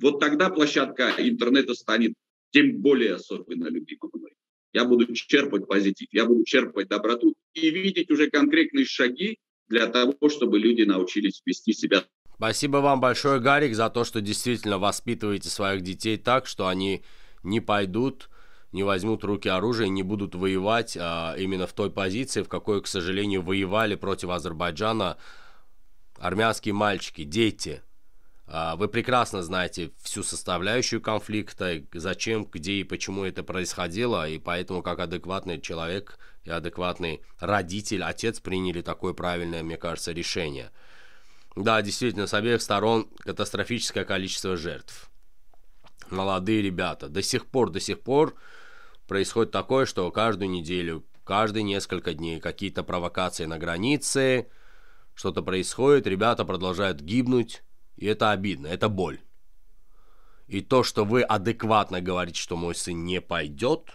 вот 0.01 0.21
тогда 0.21 0.51
площадка 0.51 1.15
интернета 1.19 1.75
станет 1.75 2.15
тем 2.51 2.81
более 2.81 3.15
особенно 3.15 3.67
любимой 3.67 4.11
мной. 4.15 4.33
Я 4.73 4.85
буду 4.85 5.13
черпать 5.15 5.67
позитив, 5.67 6.09
я 6.13 6.25
буду 6.25 6.45
черпать 6.45 6.89
доброту 6.89 7.35
и 7.55 7.71
видеть 7.71 8.11
уже 8.11 8.31
конкретные 8.31 8.87
шаги 8.87 9.39
для 9.69 9.87
того, 9.87 10.15
чтобы 10.29 10.59
люди 10.59 10.83
научились 10.83 11.43
вести 11.45 11.73
себя. 11.73 12.05
Спасибо 12.37 12.79
вам 12.79 13.01
большое, 13.01 13.41
Гарик, 13.41 13.75
за 13.75 13.89
то, 13.89 14.05
что 14.05 14.21
действительно 14.21 14.79
воспитываете 14.79 15.49
своих 15.49 15.83
детей 15.83 16.17
так, 16.17 16.47
что 16.47 16.67
они 16.67 17.03
не 17.43 17.61
пойдут, 17.61 18.29
не 18.73 18.83
возьмут 18.83 19.23
руки 19.23 19.49
оружия 19.49 19.89
не 19.89 20.03
будут 20.03 20.35
воевать 20.35 20.97
а, 20.99 21.35
именно 21.39 21.67
в 21.67 21.73
той 21.73 21.91
позиции, 21.91 22.43
в 22.43 22.49
какой, 22.49 22.83
к 22.83 22.87
сожалению, 22.87 23.43
воевали 23.43 23.95
против 23.95 24.31
Азербайджана 24.31 25.19
армянские 26.19 26.75
мальчики, 26.75 27.25
дети. 27.25 27.83
А, 28.55 28.77
вы 28.77 28.87
прекрасно 28.89 29.43
знаете 29.43 29.93
всю 30.03 30.23
составляющую 30.23 31.01
конфликта, 31.01 31.83
зачем, 31.95 32.45
где 32.45 32.73
и 32.75 32.85
почему 32.85 33.25
это 33.25 33.43
происходило, 33.43 34.29
и 34.29 34.39
поэтому 34.39 34.83
как 34.83 34.99
адекватный 34.99 35.59
человек 35.59 36.19
и 36.45 36.51
адекватный 36.51 37.23
родитель, 37.39 38.03
отец 38.03 38.41
приняли 38.41 38.83
такое 38.83 39.15
правильное, 39.15 39.63
мне 39.63 39.79
кажется, 39.79 40.13
решение. 40.13 40.71
Да, 41.57 41.81
действительно, 41.81 42.27
с 42.27 42.35
обеих 42.35 42.61
сторон 42.61 43.09
катастрофическое 43.21 44.05
количество 44.05 44.59
жертв. 44.59 45.11
Молодые 46.11 46.61
ребята. 46.61 47.09
До 47.09 47.23
сих 47.23 47.47
пор, 47.47 47.71
до 47.71 47.81
сих 47.81 48.01
пор 48.01 48.35
происходит 49.09 49.51
такое, 49.51 49.87
что 49.87 50.11
каждую 50.11 50.51
неделю, 50.51 51.07
каждые 51.25 51.63
несколько 51.63 52.13
дней 52.13 52.39
какие-то 52.39 52.83
провокации 52.83 53.47
на 53.47 53.59
границе, 53.59 54.49
что-то 55.15 55.41
происходит, 55.41 56.07
ребята 56.07 56.45
продолжают 56.45 57.01
гибнуть, 57.01 57.63
и 57.97 58.07
это 58.07 58.31
обидно, 58.31 58.67
это 58.67 58.89
боль. 58.89 59.21
И 60.47 60.61
то, 60.61 60.83
что 60.83 61.05
вы 61.05 61.23
адекватно 61.23 62.01
говорите, 62.01 62.41
что 62.41 62.57
мой 62.57 62.75
сын 62.75 63.05
не 63.05 63.21
пойдет, 63.21 63.93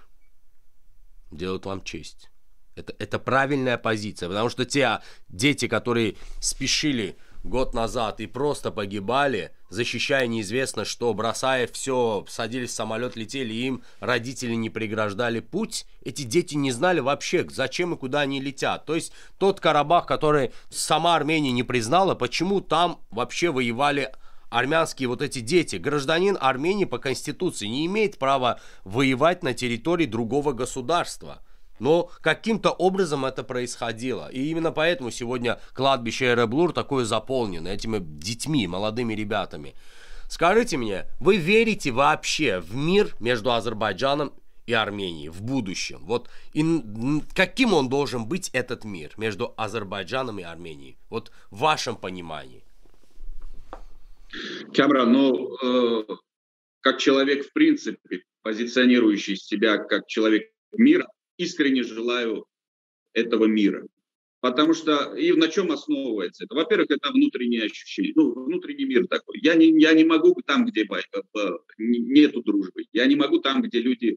делает 1.32 1.66
вам 1.66 1.84
честь. 1.84 2.32
Это, 2.76 2.96
это 3.00 3.20
правильная 3.20 3.78
позиция, 3.78 4.30
потому 4.30 4.50
что 4.50 4.66
те 4.66 5.00
дети, 5.30 5.68
которые 5.68 6.16
спешили 6.40 7.18
год 7.44 7.74
назад 7.74 8.20
и 8.20 8.28
просто 8.28 8.72
погибали, 8.72 9.52
защищая 9.70 10.28
неизвестно 10.28 10.86
что, 10.86 11.14
бросая 11.14 11.68
все, 11.68 12.26
садились 12.28 12.72
в 12.72 12.74
самолет, 12.74 13.16
летели, 13.16 13.54
им 13.54 13.84
родители 14.00 14.54
не 14.54 14.70
преграждали 14.70 15.40
путь, 15.40 15.86
эти 16.04 16.24
дети 16.24 16.56
не 16.56 16.72
знали 16.72 17.00
вообще, 17.00 17.46
зачем 17.50 17.94
и 17.94 17.98
куда 17.98 18.22
они 18.22 18.40
летят. 18.40 18.86
То 18.86 18.96
есть 18.96 19.12
тот 19.38 19.60
Карабах, 19.60 20.06
который 20.06 20.52
сама 20.70 21.16
Армения 21.16 21.52
не 21.52 21.64
признала, 21.64 22.16
почему 22.16 22.62
там 22.62 23.02
вообще 23.10 23.52
воевали 23.52 24.12
армянские 24.50 25.10
вот 25.10 25.22
эти 25.22 25.40
дети. 25.40 25.76
Гражданин 25.76 26.38
Армении 26.40 26.86
по 26.86 27.00
конституции 27.00 27.68
не 27.68 27.86
имеет 27.86 28.18
права 28.18 28.60
воевать 28.84 29.44
на 29.44 29.54
территории 29.54 30.06
другого 30.06 30.54
государства. 30.54 31.42
Но 31.80 32.10
каким-то 32.22 32.72
образом 32.72 33.26
это 33.26 33.44
происходило. 33.44 34.30
И 34.30 34.50
именно 34.50 34.72
поэтому 34.72 35.12
сегодня 35.12 35.60
кладбище 35.74 36.34
Эреблур 36.34 36.74
такое 36.74 37.06
заполнено 37.06 37.68
этими 37.68 38.00
детьми, 38.00 38.68
молодыми 38.68 39.14
ребятами. 39.14 39.76
Скажите 40.30 40.78
мне, 40.78 41.06
вы 41.20 41.38
верите 41.38 41.92
вообще 41.92 42.60
в 42.60 42.76
мир 42.76 43.16
между 43.20 43.52
Азербайджаном 43.52 44.34
и 44.66 44.74
Арменией 44.74 45.30
в 45.30 45.42
будущем? 45.42 46.00
Вот 46.04 46.30
и 46.54 46.64
каким 47.34 47.74
он 47.74 47.88
должен 47.88 48.26
быть, 48.26 48.50
этот 48.52 48.84
мир 48.84 49.14
между 49.18 49.54
Азербайджаном 49.56 50.40
и 50.40 50.44
Арменией? 50.44 50.98
Вот 51.10 51.32
в 51.50 51.60
вашем 51.60 51.96
понимании. 51.96 52.64
Камера, 54.74 55.06
ну, 55.06 55.56
э, 55.64 56.04
как 56.82 56.98
человек, 57.00 57.48
в 57.48 57.54
принципе, 57.54 58.24
позиционирующий 58.42 59.38
себя 59.38 59.78
как 59.78 60.08
человек 60.08 60.52
мира, 60.74 61.08
искренне 61.38 61.84
желаю 61.84 62.46
этого 63.14 63.46
мира. 63.46 63.88
Потому 64.40 64.74
что 64.74 65.16
и 65.16 65.32
на 65.34 65.48
чем 65.48 65.72
основывается 65.72 66.44
это? 66.44 66.54
Во-первых, 66.56 66.92
это 66.92 67.10
внутреннее 67.12 67.64
ощущение, 67.64 68.14
ну, 68.16 68.34
внутренний 68.46 68.86
мир 68.86 69.08
такой. 69.08 69.40
Я 69.42 69.56
не, 69.56 69.80
я 69.80 69.94
не 69.94 70.04
могу 70.04 70.36
там, 70.46 70.66
где 70.66 70.84
э, 70.84 71.50
нету 71.80 72.44
дружбы. 72.44 72.86
Я 72.94 73.08
не 73.08 73.16
могу 73.16 73.40
там, 73.40 73.64
где 73.64 73.80
люди 73.82 74.16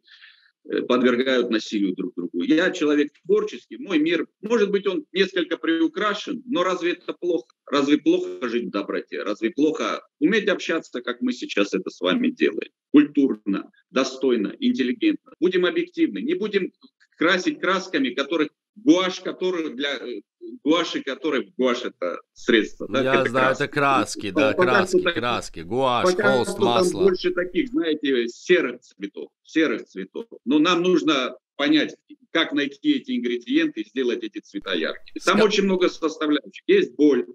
Э, 0.69 0.83
подвергают 0.83 1.51
насилию 1.51 1.95
друг 1.95 2.15
другу. 2.15 2.43
Я 2.43 2.71
человек 2.71 3.13
творческий, 3.25 3.79
мой 3.79 3.99
мир, 3.99 4.27
может 4.43 4.71
быть, 4.71 4.87
он 4.87 5.07
несколько 5.11 5.57
приукрашен, 5.57 6.43
но 6.47 6.63
разве 6.63 6.93
это 6.93 7.15
плохо? 7.15 7.49
Разве 7.67 7.97
плохо 7.97 8.47
жить 8.47 8.67
в 8.67 8.71
доброте? 8.71 9.23
Разве 9.23 9.51
плохо 9.51 10.07
уметь 10.19 10.49
общаться, 10.49 11.01
как 11.01 11.23
мы 11.23 11.33
сейчас 11.33 11.73
это 11.73 11.89
с 11.89 12.01
вами 12.01 12.29
делаем? 12.29 12.71
Культурно, 12.93 13.71
достойно, 13.91 14.55
интеллигентно. 14.61 15.33
Будем 15.41 15.65
объективны, 15.65 16.19
не 16.19 16.35
будем 16.35 16.73
красить 17.21 17.61
красками, 17.61 18.11
которых 18.11 18.49
гуашь, 18.77 19.21
который 19.21 19.75
для 19.75 19.95
э, 19.97 20.23
гуаши, 20.65 21.03
который 21.03 21.53
гуашь 21.59 21.85
это 21.85 22.19
средство. 22.33 22.89
Да? 22.89 23.03
Я 23.03 23.21
это 23.21 23.31
знаю, 23.31 23.47
краски. 23.55 23.63
это 23.63 23.73
краски, 23.73 24.31
да, 24.31 24.53
пока 24.53 24.63
краски, 24.63 25.03
краски, 25.03 25.61
гуашь, 25.61 26.15
холст, 26.15 26.59
масло. 26.59 27.03
больше 27.03 27.31
таких, 27.33 27.69
знаете, 27.69 28.27
серых 28.29 28.81
цветов, 28.81 29.29
серых 29.43 29.85
цветов. 29.85 30.27
Но 30.47 30.59
нам 30.59 30.83
нужно 30.83 31.37
понять, 31.57 31.95
как 32.31 32.53
найти 32.53 32.95
эти 32.95 33.19
ингредиенты 33.19 33.83
и 33.83 33.89
сделать 33.89 34.25
эти 34.25 34.39
цвета 34.39 34.73
яркими. 34.73 35.19
Там 35.23 35.37
Ска... 35.37 35.45
очень 35.45 35.65
много 35.65 35.91
составляющих. 35.91 36.63
Есть 36.67 36.95
боль, 36.97 37.27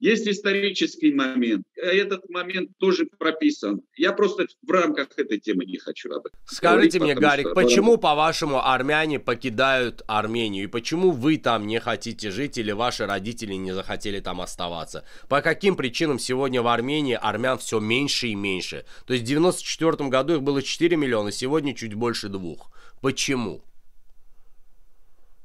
есть 0.00 0.26
исторический 0.26 1.12
момент. 1.12 1.64
Этот 1.76 2.28
момент 2.28 2.70
тоже 2.78 3.06
прописан. 3.18 3.80
Я 3.96 4.12
просто 4.12 4.46
в 4.62 4.70
рамках 4.70 5.08
этой 5.16 5.38
темы 5.38 5.64
не 5.64 5.78
хочу 5.78 6.10
об 6.12 6.26
этом 6.26 6.38
Скажите 6.46 6.98
говорить, 6.98 7.16
мне, 7.16 7.28
Гарик, 7.28 7.46
что... 7.46 7.54
почему, 7.54 7.96
по-вашему, 7.96 8.66
армяне 8.66 9.20
покидают 9.20 10.02
Армению? 10.06 10.64
И 10.64 10.66
почему 10.66 11.10
вы 11.10 11.38
там 11.38 11.66
не 11.66 11.80
хотите 11.80 12.30
жить 12.30 12.58
или 12.58 12.72
ваши 12.72 13.06
родители 13.06 13.54
не 13.54 13.72
захотели 13.72 14.20
там 14.20 14.40
оставаться? 14.40 15.06
По 15.28 15.40
каким 15.40 15.76
причинам 15.76 16.18
сегодня 16.18 16.60
в 16.60 16.66
Армении 16.66 17.18
армян 17.20 17.58
все 17.58 17.78
меньше 17.78 18.28
и 18.28 18.34
меньше? 18.34 18.84
То 19.06 19.14
есть 19.14 19.24
в 19.24 19.28
94 19.28 20.08
году 20.08 20.34
их 20.34 20.42
было 20.42 20.62
4 20.62 20.96
миллиона, 20.96 21.30
сегодня 21.30 21.74
чуть 21.74 21.94
больше 21.94 22.28
двух. 22.28 22.70
Почему? 23.00 23.62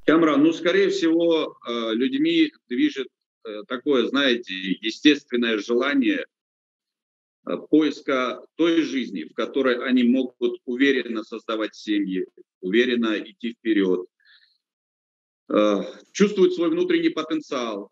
Камран, 0.05 0.43
ну, 0.43 0.51
скорее 0.53 0.89
всего, 0.89 1.55
э, 1.67 1.93
людьми 1.93 2.51
движет 2.67 3.07
Э, 3.09 3.18
такое, 3.67 4.07
знаете, 4.07 4.53
естественное 4.53 5.57
желание 5.57 6.25
э, 7.45 7.57
поиска 7.69 8.45
той 8.55 8.81
жизни, 8.81 9.23
в 9.23 9.33
которой 9.33 9.85
они 9.87 10.03
могут 10.03 10.61
уверенно 10.65 11.23
создавать 11.23 11.75
семьи, 11.75 12.25
уверенно 12.61 13.17
идти 13.19 13.53
вперед, 13.53 14.05
э, 15.49 15.83
чувствуют 16.11 16.53
свой 16.53 16.69
внутренний 16.69 17.09
потенциал. 17.09 17.91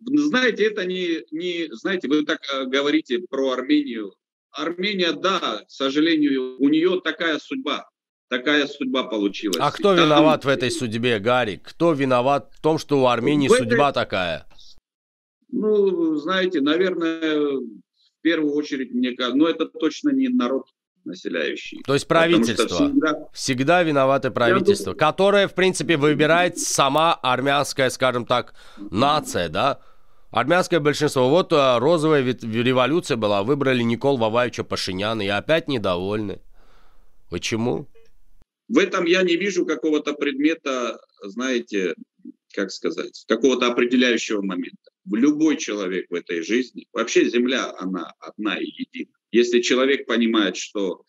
Знаете, 0.00 0.64
это 0.64 0.84
не, 0.84 1.24
не, 1.30 1.68
знаете, 1.72 2.08
вы 2.08 2.24
так 2.24 2.40
говорите 2.66 3.20
про 3.30 3.52
Армению. 3.52 4.12
Армения, 4.50 5.12
да, 5.12 5.64
к 5.64 5.70
сожалению, 5.70 6.56
у 6.58 6.68
нее 6.68 7.00
такая 7.00 7.38
судьба 7.38 7.88
такая 8.28 8.66
судьба 8.66 9.04
получилась. 9.04 9.58
А 9.60 9.70
кто 9.70 9.94
Там... 9.94 10.04
виноват 10.04 10.44
в 10.44 10.48
этой 10.48 10.70
судьбе, 10.70 11.18
Гарри? 11.18 11.60
Кто 11.62 11.92
виноват 11.92 12.50
в 12.54 12.60
том, 12.60 12.78
что 12.78 13.00
у 13.00 13.06
Армении 13.06 13.48
в 13.48 13.52
судьба 13.52 13.90
этой... 13.90 13.94
такая? 13.94 14.46
Ну, 15.50 16.16
знаете, 16.16 16.60
наверное, 16.60 17.56
в 17.56 18.20
первую 18.22 18.54
очередь, 18.54 18.92
мне 18.92 19.12
кажется, 19.12 19.36
но 19.36 19.48
это 19.48 19.66
точно 19.66 20.10
не 20.10 20.28
народ 20.28 20.64
населяющий. 21.04 21.80
То 21.86 21.94
есть 21.94 22.06
правительство. 22.06 22.68
Всегда... 22.68 23.28
всегда 23.32 23.82
виноваты 23.82 24.30
правительство, 24.30 24.90
Я... 24.90 24.96
которое, 24.96 25.48
в 25.48 25.54
принципе, 25.54 25.96
выбирает 25.96 26.58
сама 26.58 27.14
армянская, 27.14 27.88
скажем 27.88 28.26
так, 28.26 28.54
нация, 28.90 29.48
да? 29.48 29.80
Армянское 30.30 30.78
большинство. 30.78 31.30
Вот 31.30 31.52
а, 31.54 31.78
розовая 31.78 32.22
революция 32.22 33.16
была, 33.16 33.42
выбрали 33.42 33.82
Никол 33.82 34.18
Ваваевича 34.18 34.62
Пашиняна 34.62 35.22
и 35.22 35.28
опять 35.28 35.68
недовольны. 35.68 36.42
Почему? 37.30 37.88
В 38.68 38.78
этом 38.78 39.06
я 39.06 39.22
не 39.22 39.36
вижу 39.36 39.64
какого-то 39.64 40.12
предмета, 40.14 41.00
знаете, 41.22 41.94
как 42.52 42.70
сказать, 42.70 43.24
какого-то 43.26 43.66
определяющего 43.66 44.42
момента. 44.42 44.90
Любой 45.10 45.56
человек 45.56 46.06
в 46.10 46.14
этой 46.14 46.42
жизни, 46.42 46.86
вообще 46.92 47.28
Земля, 47.28 47.74
она 47.78 48.12
одна 48.20 48.58
и 48.58 48.66
едина. 48.66 49.12
Если 49.30 49.60
человек 49.60 50.06
понимает, 50.06 50.56
что 50.56 51.04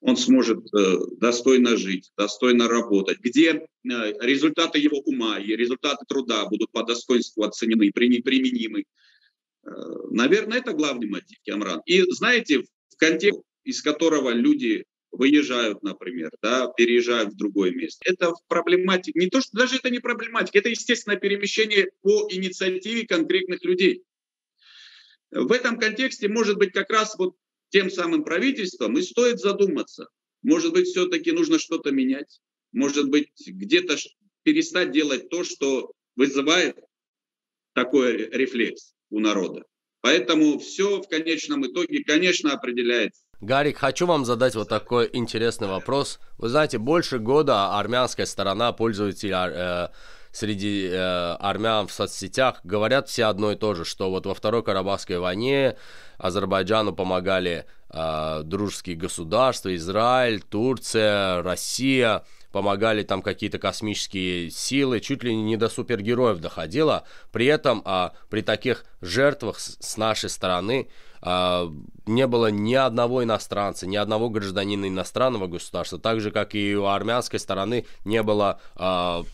он 0.00 0.16
сможет 0.16 0.58
э, 0.74 0.96
достойно 1.18 1.76
жить, 1.76 2.10
достойно 2.16 2.68
работать, 2.68 3.20
где 3.20 3.52
э, 3.52 3.64
результаты 4.20 4.78
его 4.78 4.98
ума 4.98 5.38
и 5.38 5.56
результаты 5.56 6.04
труда 6.06 6.46
будут 6.46 6.70
по 6.72 6.82
достоинству 6.84 7.42
оценены, 7.42 7.90
применимы. 7.90 8.84
Э, 9.64 9.70
наверное, 10.10 10.58
это 10.58 10.72
главный 10.74 11.08
мотив, 11.08 11.38
Кемран. 11.42 11.80
И 11.86 12.02
знаете, 12.12 12.60
в 12.60 12.96
контексте, 12.98 13.42
из 13.64 13.80
которого 13.80 14.30
люди 14.30 14.84
выезжают, 15.16 15.82
например, 15.82 16.30
да, 16.42 16.68
переезжают 16.68 17.32
в 17.32 17.36
другое 17.36 17.70
место. 17.70 18.02
Это 18.04 18.32
проблематика, 18.48 19.18
не 19.18 19.28
то, 19.28 19.40
что 19.40 19.56
даже 19.56 19.76
это 19.76 19.90
не 19.90 20.00
проблематика, 20.00 20.58
это 20.58 20.68
естественное 20.68 21.18
перемещение 21.18 21.90
по 22.02 22.28
инициативе 22.30 23.06
конкретных 23.06 23.64
людей. 23.64 24.02
В 25.30 25.50
этом 25.52 25.78
контексте, 25.78 26.28
может 26.28 26.56
быть, 26.58 26.72
как 26.72 26.90
раз 26.90 27.16
вот 27.18 27.36
тем 27.70 27.90
самым 27.90 28.24
правительством 28.24 28.96
и 28.96 29.02
стоит 29.02 29.40
задуматься. 29.40 30.08
Может 30.42 30.72
быть, 30.72 30.86
все-таки 30.86 31.32
нужно 31.32 31.58
что-то 31.58 31.90
менять. 31.90 32.40
Может 32.72 33.08
быть, 33.08 33.30
где-то 33.46 33.96
перестать 34.42 34.92
делать 34.92 35.28
то, 35.28 35.42
что 35.42 35.92
вызывает 36.16 36.76
такой 37.72 38.28
рефлекс 38.28 38.94
у 39.10 39.18
народа. 39.20 39.64
Поэтому 40.02 40.58
все 40.58 41.00
в 41.00 41.08
конечном 41.08 41.66
итоге, 41.66 42.04
конечно, 42.04 42.52
определяется 42.52 43.23
Гарик, 43.40 43.78
хочу 43.78 44.06
вам 44.06 44.24
задать 44.24 44.54
вот 44.54 44.68
такой 44.68 45.10
интересный 45.12 45.68
вопрос. 45.68 46.20
Вы 46.38 46.48
знаете, 46.48 46.78
больше 46.78 47.18
года 47.18 47.78
армянская 47.78 48.26
сторона, 48.26 48.72
пользователи 48.72 49.34
э, 49.34 49.88
среди 50.32 50.88
э, 50.90 51.36
армян 51.40 51.86
в 51.86 51.92
соцсетях 51.92 52.60
говорят 52.64 53.08
все 53.08 53.24
одно 53.24 53.52
и 53.52 53.56
то 53.56 53.74
же, 53.74 53.84
что 53.84 54.10
вот 54.10 54.26
во 54.26 54.34
Второй 54.34 54.62
Карабахской 54.62 55.18
войне 55.18 55.76
Азербайджану 56.18 56.94
помогали 56.94 57.66
э, 57.90 58.42
дружеские 58.44 58.96
государства, 58.96 59.74
Израиль, 59.74 60.40
Турция, 60.40 61.42
Россия, 61.42 62.24
помогали 62.54 63.02
там 63.02 63.20
какие-то 63.20 63.58
космические 63.58 64.48
силы, 64.48 65.00
чуть 65.00 65.24
ли 65.24 65.34
не 65.34 65.56
до 65.56 65.68
супергероев 65.68 66.38
доходило. 66.38 67.02
При 67.32 67.46
этом 67.46 67.82
а, 67.84 68.12
при 68.30 68.42
таких 68.42 68.84
жертвах 69.00 69.58
с, 69.58 69.96
нашей 69.96 70.30
стороны 70.30 70.86
а, 70.86 71.13
не 71.24 72.26
было 72.26 72.50
ни 72.50 72.74
одного 72.74 73.24
иностранца, 73.24 73.86
ни 73.86 73.96
одного 73.96 74.28
гражданина 74.28 74.88
иностранного 74.88 75.46
государства, 75.46 75.98
так 75.98 76.20
же, 76.20 76.30
как 76.30 76.54
и 76.54 76.76
у 76.76 76.86
армянской 76.86 77.38
стороны 77.38 77.86
не 78.04 78.22
было 78.22 78.60
а, 78.76 79.24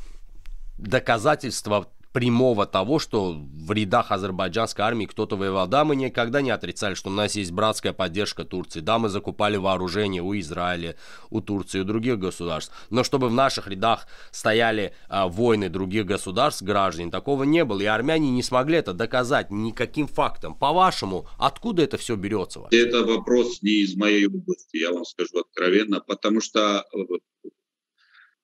доказательства 0.78 1.88
прямого 2.12 2.66
того, 2.66 2.98
что 2.98 3.32
в 3.32 3.72
рядах 3.72 4.10
азербайджанской 4.10 4.84
армии 4.84 5.06
кто-то 5.06 5.36
воевал. 5.36 5.68
Да, 5.68 5.84
мы 5.84 5.94
никогда 5.96 6.42
не 6.42 6.50
отрицали, 6.50 6.94
что 6.94 7.10
у 7.10 7.12
нас 7.12 7.36
есть 7.36 7.52
братская 7.52 7.92
поддержка 7.92 8.44
Турции. 8.44 8.80
Да, 8.80 8.98
мы 8.98 9.08
закупали 9.08 9.56
вооружение 9.56 10.22
у 10.22 10.36
Израиля, 10.38 10.96
у 11.30 11.40
Турции, 11.40 11.80
у 11.80 11.84
других 11.84 12.18
государств. 12.18 12.74
Но 12.90 13.04
чтобы 13.04 13.28
в 13.28 13.34
наших 13.34 13.68
рядах 13.68 14.08
стояли 14.32 14.92
а, 15.08 15.28
войны 15.28 15.68
других 15.68 16.06
государств, 16.06 16.62
граждан, 16.62 17.10
такого 17.10 17.44
не 17.44 17.64
было. 17.64 17.80
И 17.80 17.86
армяне 17.86 18.30
не 18.30 18.42
смогли 18.42 18.78
это 18.78 18.92
доказать 18.92 19.50
никаким 19.50 20.08
фактом. 20.08 20.54
По-вашему, 20.54 21.26
откуда 21.38 21.82
это 21.82 21.96
все 21.96 22.16
берется? 22.16 22.62
Это 22.70 23.04
вопрос 23.04 23.62
не 23.62 23.82
из 23.82 23.96
моей 23.96 24.26
области, 24.26 24.76
я 24.76 24.92
вам 24.92 25.04
скажу 25.04 25.38
откровенно, 25.38 26.00
потому 26.00 26.40
что 26.40 26.84
э, 26.92 26.98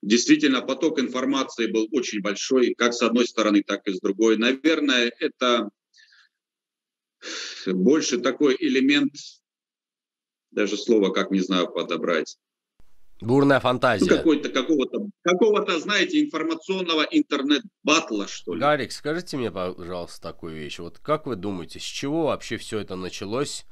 Действительно, 0.07 0.63
поток 0.63 1.01
информации 1.01 1.67
был 1.67 1.89
очень 1.91 2.21
большой, 2.21 2.75
как 2.75 2.95
с 2.95 3.03
одной 3.03 3.27
стороны, 3.27 3.65
так 3.65 3.89
и 3.89 3.93
с 3.93 3.99
другой. 3.99 4.37
Наверное, 4.37 5.13
это 5.19 5.69
больше 7.67 8.19
такой 8.19 8.57
элемент, 8.57 9.13
даже 10.53 10.77
слово 10.77 11.11
как 11.11 11.33
не 11.33 11.41
знаю 11.41 11.73
подобрать. 11.73 12.39
Бурная 13.21 13.59
фантазия. 13.59 14.09
Ну, 14.09 14.17
какой-то, 14.17 14.49
какого-то, 14.51 15.09
какого-то, 15.23 15.81
знаете, 15.81 16.23
информационного 16.23 17.03
интернет-батла, 17.03 18.29
что 18.29 18.55
ли. 18.55 18.61
Гарик, 18.61 18.93
скажите 18.93 19.37
мне, 19.37 19.51
пожалуйста, 19.51 20.23
такую 20.23 20.55
вещь. 20.55 20.79
Вот 20.79 21.01
как 21.01 21.27
вы 21.27 21.35
думаете, 21.35 21.81
с 21.81 21.83
чего 21.83 22.27
вообще 22.27 22.59
все 22.59 22.79
это 22.79 22.95
началось? 22.95 23.67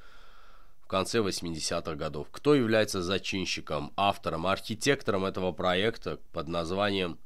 В 0.85 0.87
конце 0.87 1.20
80-х 1.20 1.94
годов. 1.94 2.29
Кто 2.31 2.55
является 2.55 3.03
зачинщиком, 3.03 3.94
автором, 3.97 4.47
архитектором 4.47 5.25
этого 5.25 5.51
проекта 5.51 6.20
под 6.33 6.49
названием 6.49 7.18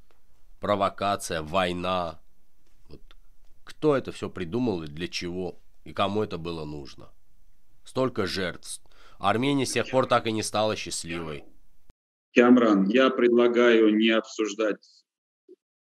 «Провокация», 0.60 1.42
«Война»? 1.42 2.20
Вот 2.88 3.00
кто 3.64 3.96
это 3.96 4.12
все 4.12 4.30
придумал 4.30 4.84
и 4.84 4.86
для 4.86 5.08
чего? 5.08 5.58
И 5.82 5.92
кому 5.92 6.22
это 6.22 6.38
было 6.38 6.64
нужно? 6.64 7.08
Столько 7.84 8.26
жертв. 8.26 8.80
Армения 9.18 9.66
с 9.66 9.72
тех 9.72 9.90
пор 9.90 10.06
так 10.06 10.28
и 10.28 10.32
не 10.32 10.44
стала 10.44 10.76
счастливой. 10.76 11.44
Камран, 12.36 12.84
я 12.84 13.10
предлагаю 13.10 13.92
не 13.96 14.10
обсуждать 14.10 14.78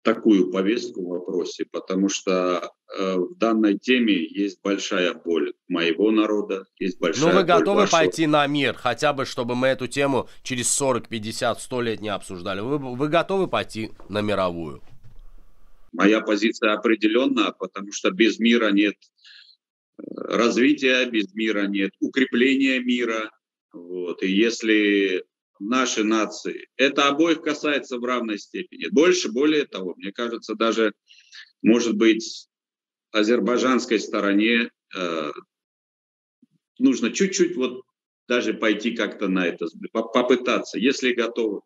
такую 0.04 0.52
повестку 0.52 1.02
в 1.02 1.08
вопросе, 1.08 1.66
потому 1.72 2.10
что 2.10 2.72
э, 2.96 3.16
в 3.16 3.38
данной 3.38 3.80
теме 3.80 4.14
есть 4.14 4.60
большая 4.62 5.14
боль 5.14 5.54
моего 5.68 6.12
народа, 6.12 6.66
есть 6.78 7.00
большая 7.00 7.32
Ну 7.32 7.40
вы 7.40 7.44
готовы 7.44 7.82
вашего... 7.82 8.00
пойти 8.00 8.28
на 8.28 8.46
мир, 8.46 8.76
хотя 8.76 9.14
бы, 9.14 9.26
чтобы 9.26 9.56
мы 9.56 9.68
эту 9.68 9.88
тему 9.88 10.30
через 10.44 10.70
40, 10.74 11.08
50, 11.08 11.62
100 11.62 11.82
лет 11.82 12.02
не 12.02 12.10
обсуждали? 12.10 12.60
Вы, 12.60 12.78
вы 12.78 13.08
готовы 13.08 13.48
пойти 13.48 13.92
на 14.10 14.22
мировую? 14.22 14.82
Моя 15.94 16.22
позиция 16.22 16.74
определенна, 16.74 17.54
потому 17.58 17.92
что 17.92 18.12
без 18.12 18.40
мира 18.40 18.72
нет 18.72 18.96
э, 19.98 20.04
развития, 20.16 21.06
без 21.06 21.34
мира 21.34 21.68
нет 21.68 21.92
укрепления 22.02 22.80
мира. 22.80 23.32
Вот. 23.72 24.22
И 24.22 24.30
если 24.30 25.24
наши 25.60 26.04
нации. 26.04 26.68
Это 26.78 27.08
обоих 27.08 27.42
касается 27.42 27.98
в 27.98 28.04
равной 28.04 28.38
степени. 28.38 28.90
Больше, 28.90 29.32
более 29.32 29.66
того, 29.66 29.94
мне 29.96 30.12
кажется, 30.12 30.56
даже, 30.56 30.94
может 31.62 31.96
быть, 31.96 32.48
азербайджанской 33.12 34.00
стороне 34.00 34.72
э, 34.96 35.32
нужно 36.80 37.12
чуть-чуть 37.12 37.56
вот 37.56 37.84
даже 38.28 38.54
пойти 38.54 38.96
как-то 38.96 39.28
на 39.28 39.46
это, 39.46 39.68
попытаться, 39.92 40.80
если 40.80 41.14
готовы 41.14 41.62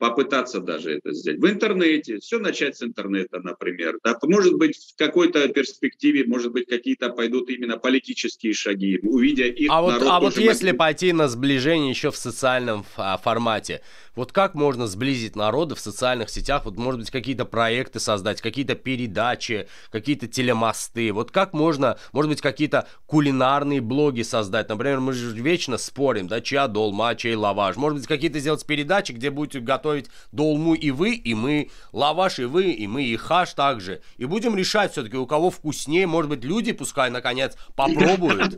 попытаться 0.00 0.60
даже 0.60 0.96
это 0.96 1.12
сделать. 1.12 1.40
В 1.40 1.46
интернете, 1.46 2.18
все 2.18 2.38
начать 2.38 2.74
с 2.74 2.82
интернета, 2.82 3.38
например. 3.40 3.98
Да, 4.02 4.18
может 4.22 4.54
быть, 4.54 4.76
в 4.94 4.96
какой-то 4.96 5.46
перспективе, 5.48 6.24
может 6.26 6.52
быть, 6.52 6.66
какие-то 6.66 7.10
пойдут 7.10 7.50
именно 7.50 7.76
политические 7.76 8.54
шаги, 8.54 8.98
увидя 9.02 9.44
их. 9.44 9.70
А 9.70 9.82
вот, 9.82 10.02
а 10.02 10.18
вот 10.18 10.38
если 10.38 10.72
пойти 10.72 11.12
на 11.12 11.28
сближение 11.28 11.90
еще 11.90 12.10
в 12.10 12.16
социальном 12.16 12.86
а, 12.96 13.18
формате, 13.18 13.82
вот 14.16 14.32
как 14.32 14.54
можно 14.54 14.86
сблизить 14.86 15.36
народы 15.36 15.74
в 15.74 15.80
социальных 15.80 16.30
сетях? 16.30 16.64
Вот, 16.64 16.78
может 16.78 17.00
быть, 17.00 17.10
какие-то 17.10 17.44
проекты 17.44 18.00
создать, 18.00 18.40
какие-то 18.40 18.74
передачи, 18.76 19.68
какие-то 19.90 20.26
телемосты. 20.26 21.12
Вот 21.12 21.30
как 21.30 21.52
можно, 21.52 21.98
может 22.12 22.30
быть, 22.30 22.40
какие-то 22.40 22.88
кулинарные 23.06 23.82
блоги 23.82 24.22
создать? 24.22 24.70
Например, 24.70 25.00
мы 25.00 25.12
же 25.12 25.34
вечно 25.34 25.76
спорим, 25.76 26.26
да, 26.26 26.40
чья 26.40 26.68
долма, 26.68 27.14
чей 27.14 27.34
лаваш. 27.34 27.76
Может 27.76 27.98
быть, 27.98 28.06
какие-то 28.06 28.38
сделать 28.38 28.64
передачи, 28.66 29.12
где 29.12 29.30
будете 29.30 29.60
готовить 29.60 29.89
долму 30.32 30.74
и 30.74 30.90
вы, 30.90 31.14
и 31.14 31.34
мы, 31.34 31.70
лаваш 31.92 32.38
и 32.38 32.44
вы, 32.44 32.70
и 32.70 32.86
мы, 32.86 33.04
и 33.04 33.16
хаш 33.16 33.54
также. 33.54 34.00
И 34.16 34.24
будем 34.24 34.56
решать 34.56 34.92
все-таки, 34.92 35.16
у 35.16 35.26
кого 35.26 35.50
вкуснее. 35.50 36.06
Может 36.06 36.30
быть, 36.30 36.44
люди 36.44 36.72
пускай, 36.72 37.10
наконец, 37.10 37.56
попробуют. 37.76 38.54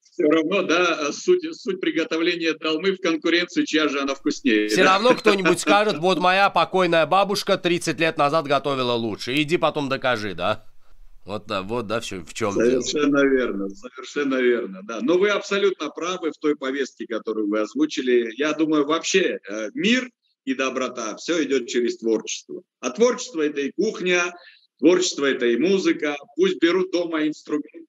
все 0.00 0.24
равно, 0.24 0.62
да, 0.62 1.12
суть, 1.12 1.44
суть 1.52 1.80
приготовления 1.80 2.54
долмы 2.54 2.92
в 2.92 3.00
конкуренции, 3.00 3.64
чья 3.64 3.88
же 3.88 4.00
она 4.00 4.14
вкуснее. 4.14 4.68
Все 4.68 4.84
да? 4.84 4.94
равно 4.94 5.14
кто-нибудь 5.14 5.60
скажет, 5.60 5.98
вот 5.98 6.18
моя 6.18 6.50
покойная 6.50 7.06
бабушка 7.06 7.56
30 7.56 7.98
лет 8.00 8.18
назад 8.18 8.46
готовила 8.46 8.92
лучше. 8.92 9.34
Иди 9.40 9.56
потом 9.56 9.88
докажи, 9.88 10.34
да? 10.34 10.64
Вот, 11.28 11.46
да, 11.46 11.60
вот, 11.60 11.86
да, 11.86 12.00
в 12.00 12.06
чем, 12.06 12.24
в 12.24 12.32
чем 12.32 12.52
Совершенно 12.52 13.20
дело. 13.20 13.30
верно, 13.30 13.68
совершенно 13.68 14.36
верно, 14.36 14.80
да. 14.84 15.00
Но 15.02 15.18
вы 15.18 15.28
абсолютно 15.28 15.90
правы 15.90 16.30
в 16.30 16.38
той 16.38 16.56
повестке, 16.56 17.06
которую 17.06 17.50
вы 17.50 17.60
озвучили. 17.60 18.30
Я 18.38 18.54
думаю, 18.54 18.86
вообще 18.86 19.38
э, 19.46 19.68
мир 19.74 20.08
и 20.48 20.54
доброта, 20.54 21.16
все 21.16 21.44
идет 21.44 21.68
через 21.68 21.98
творчество. 21.98 22.62
А 22.80 22.90
творчество– 22.90 23.40
это 23.42 23.60
и 23.60 23.72
кухня, 23.72 24.22
творчество– 24.78 25.24
это 25.26 25.46
и 25.46 25.56
музыка. 25.56 26.16
Пусть 26.36 26.60
берут 26.60 26.90
дома 26.90 27.26
инструменты, 27.26 27.88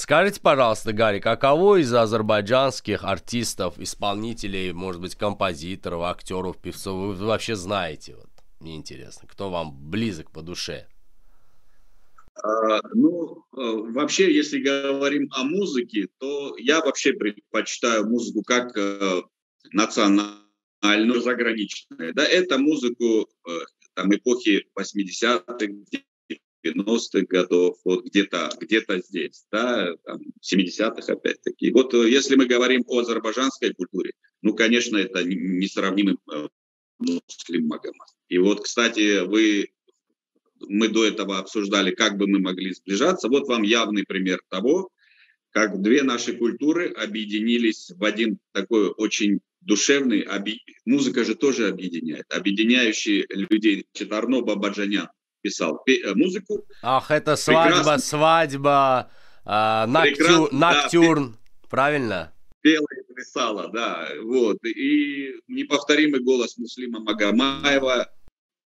Скажите, 0.00 0.40
пожалуйста, 0.40 0.94
Гарри, 0.94 1.20
каково 1.20 1.82
из 1.82 1.92
азербайджанских 1.92 3.04
артистов, 3.04 3.78
исполнителей, 3.78 4.72
может 4.72 5.02
быть, 5.02 5.14
композиторов, 5.14 6.04
актеров, 6.04 6.56
певцов 6.56 7.18
вы 7.18 7.26
вообще 7.26 7.54
знаете? 7.54 8.16
Вот, 8.16 8.30
мне 8.60 8.76
интересно, 8.76 9.28
кто 9.30 9.50
вам 9.50 9.76
близок 9.90 10.30
по 10.30 10.40
душе? 10.40 10.86
А, 12.42 12.80
ну, 12.94 13.44
э, 13.54 13.92
вообще, 13.92 14.34
если 14.34 14.60
говорим 14.60 15.28
о 15.32 15.44
музыке, 15.44 16.08
то 16.18 16.56
я 16.56 16.80
вообще 16.80 17.12
предпочитаю 17.12 18.08
музыку 18.08 18.42
как 18.42 18.74
э, 18.78 19.22
национальную, 20.80 21.20
заграничную. 21.20 22.14
Да, 22.14 22.24
это 22.24 22.58
музыку 22.58 23.28
э, 23.46 23.50
там 23.94 24.14
эпохи 24.14 24.66
80-х, 24.78 25.66
90-х 26.62 27.26
годов, 27.26 27.78
вот 27.84 28.04
где-то 28.04 28.50
где 28.60 28.84
здесь, 29.06 29.46
да, 29.50 29.94
там, 30.04 30.20
70-х 30.42 31.12
опять-таки. 31.12 31.72
Вот 31.72 31.94
э, 31.94 32.10
если 32.10 32.36
мы 32.36 32.46
говорим 32.46 32.84
о 32.86 33.00
азербайджанской 33.00 33.74
культуре, 33.74 34.12
ну, 34.42 34.54
конечно, 34.54 34.96
это 34.96 35.22
несравнимый 35.24 36.16
э, 36.32 36.48
муслим 36.98 37.66
Магомед. 37.66 38.08
И 38.28 38.38
вот, 38.38 38.62
кстати, 38.64 39.24
вы, 39.24 39.70
мы 40.60 40.88
до 40.88 41.06
этого 41.06 41.38
обсуждали, 41.38 41.94
как 41.94 42.16
бы 42.16 42.26
мы 42.26 42.38
могли 42.38 42.72
сближаться. 42.72 43.28
Вот 43.28 43.48
вам 43.48 43.62
явный 43.62 44.04
пример 44.04 44.40
того, 44.48 44.90
как 45.50 45.82
две 45.82 46.02
наши 46.02 46.34
культуры 46.36 46.88
объединились 46.90 47.90
в 47.96 48.04
один 48.04 48.38
такой 48.52 48.88
очень 48.90 49.40
душевный, 49.60 50.22
оби... 50.22 50.60
музыка 50.84 51.24
же 51.24 51.34
тоже 51.34 51.68
объединяет, 51.68 52.24
объединяющий 52.32 53.26
людей 53.30 53.86
Читарно 53.92 54.40
Бабаджанян 54.40 55.08
писал 55.42 55.82
э, 55.86 56.14
музыку. 56.14 56.64
Ах, 56.82 57.10
это 57.10 57.36
свадьба, 57.36 57.76
Прекрасно. 57.76 57.98
свадьба, 57.98 59.10
э, 59.44 59.86
ноктю... 59.86 60.48
ноктюрн, 60.52 61.32
да, 61.32 61.68
правильно? 61.68 62.32
Пела 62.60 62.86
и 62.92 63.14
писала, 63.14 63.70
да, 63.72 64.08
вот. 64.22 64.58
И 64.64 65.34
неповторимый 65.48 66.20
голос 66.20 66.58
Муслима 66.58 67.00
Магомаева 67.00 68.10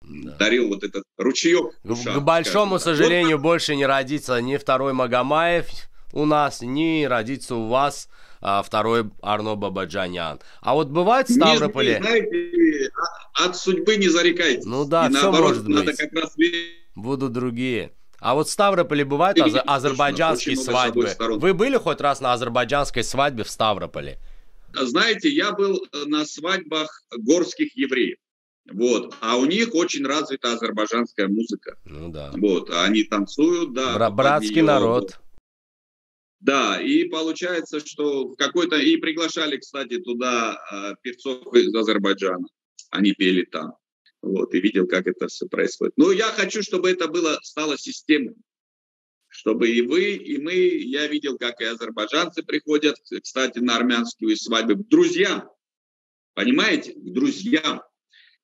да. 0.02 0.36
дарил 0.36 0.68
вот 0.68 0.82
этот 0.82 1.04
ручеек. 1.16 1.74
К, 1.82 1.94
к 1.94 2.20
большому 2.20 2.78
скажем, 2.78 2.96
сожалению, 2.96 3.36
вот. 3.36 3.42
больше 3.42 3.76
не 3.76 3.86
родится 3.86 4.40
ни 4.40 4.56
второй 4.56 4.92
Магомаев 4.92 5.66
у 6.12 6.24
нас, 6.24 6.60
ни 6.60 7.04
родится 7.04 7.54
у 7.54 7.68
вас 7.68 8.08
а, 8.44 8.62
второй 8.62 9.10
Арно 9.22 9.56
Бабаджанян. 9.56 10.38
А 10.60 10.74
вот 10.74 10.88
бывает 10.88 11.28
в 11.30 11.32
Ставрополе... 11.32 11.94
Не, 11.94 12.02
знаете, 12.02 12.90
а, 13.34 13.46
от 13.46 13.56
судьбы 13.56 13.96
не 13.96 14.08
зарекайтесь. 14.08 14.66
Ну 14.66 14.84
да, 14.84 15.06
И 15.06 15.10
все 15.10 15.22
наоборот, 15.22 15.48
может 15.48 15.66
быть. 15.66 15.74
Надо 15.74 15.96
как 15.96 16.12
раз... 16.12 16.36
Будут 16.94 17.32
другие. 17.32 17.92
А 18.20 18.34
вот 18.34 18.48
в 18.48 18.50
Ставрополе 18.50 19.04
бывают 19.06 19.40
аз- 19.40 19.54
азербайджанские 19.66 20.56
свадьбы. 20.56 21.08
Вы 21.38 21.54
были 21.54 21.78
хоть 21.78 22.02
раз 22.02 22.20
на 22.20 22.34
азербайджанской 22.34 23.02
свадьбе 23.02 23.44
в 23.44 23.50
Ставрополе? 23.50 24.18
Знаете, 24.74 25.30
я 25.30 25.52
был 25.52 25.76
э, 25.76 26.04
на 26.04 26.26
свадьбах 26.26 27.02
горских 27.16 27.76
евреев. 27.76 28.18
Вот. 28.72 29.14
А 29.20 29.36
у 29.36 29.46
них 29.46 29.74
очень 29.74 30.04
развита 30.04 30.52
азербайджанская 30.52 31.28
музыка. 31.28 31.76
Ну 31.84 32.10
да. 32.10 32.30
Вот. 32.34 32.70
Они 32.70 33.04
танцуют, 33.04 33.72
да. 33.72 33.94
Бра- 33.94 34.10
братский 34.10 34.56
нее, 34.56 34.64
народ. 34.64 35.18
Да, 36.44 36.78
и 36.78 37.04
получается, 37.04 37.80
что 37.80 38.28
какой-то... 38.34 38.76
И 38.76 38.98
приглашали, 38.98 39.56
кстати, 39.56 39.98
туда 39.98 40.58
э, 40.70 40.94
певцов 41.00 41.54
из 41.54 41.74
Азербайджана. 41.74 42.46
Они 42.90 43.12
пели 43.12 43.46
там. 43.46 43.72
Вот, 44.20 44.52
и 44.52 44.60
видел, 44.60 44.86
как 44.86 45.06
это 45.06 45.28
все 45.28 45.46
происходит. 45.46 45.94
Но 45.96 46.12
я 46.12 46.26
хочу, 46.26 46.62
чтобы 46.62 46.90
это 46.90 47.08
было, 47.08 47.38
стало 47.42 47.78
системой. 47.78 48.34
Чтобы 49.28 49.70
и 49.70 49.80
вы, 49.80 50.16
и 50.16 50.36
мы, 50.36 50.52
я 50.52 51.06
видел, 51.06 51.38
как 51.38 51.62
и 51.62 51.64
азербайджанцы 51.64 52.42
приходят, 52.42 52.96
кстати, 53.22 53.60
на 53.60 53.76
армянскую 53.76 54.36
свадьбу, 54.36 54.84
к 54.84 54.88
друзьям. 54.88 55.48
Понимаете? 56.34 56.92
К 56.92 57.10
друзьям. 57.10 57.80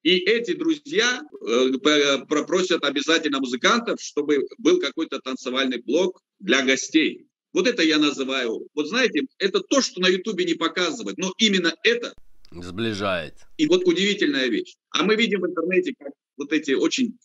И 0.03 0.17
эти 0.21 0.55
друзья 0.55 1.21
э, 1.47 2.19
просят 2.47 2.83
обязательно 2.83 3.41
музыкантов, 3.41 4.01
чтобы 4.01 4.49
был 4.57 4.81
какой-то 4.81 5.21
танцевальный 5.21 5.83
блок 5.83 6.23
для 6.39 6.65
гостей. 6.65 7.27
Вот 7.53 7.67
это 7.67 7.83
я 7.83 7.99
называю, 7.99 8.69
вот 8.75 8.87
знаете, 8.87 9.23
это 9.39 9.61
то, 9.61 9.81
что 9.83 10.01
на 10.01 10.09
Ютубе 10.09 10.45
не 10.45 10.55
показывают, 10.55 11.19
но 11.19 11.33
именно 11.39 11.73
это 11.83 12.15
сближает. 12.53 13.35
И 13.57 13.67
вот 13.67 13.85
удивительная 13.87 14.47
вещь. 14.47 14.75
А 14.91 15.03
мы 15.03 15.17
видим 15.17 15.41
в 15.41 15.47
интернете, 15.47 15.95
как 15.99 16.13
вот 16.37 16.53
эти 16.53 16.73
очень 16.73 17.19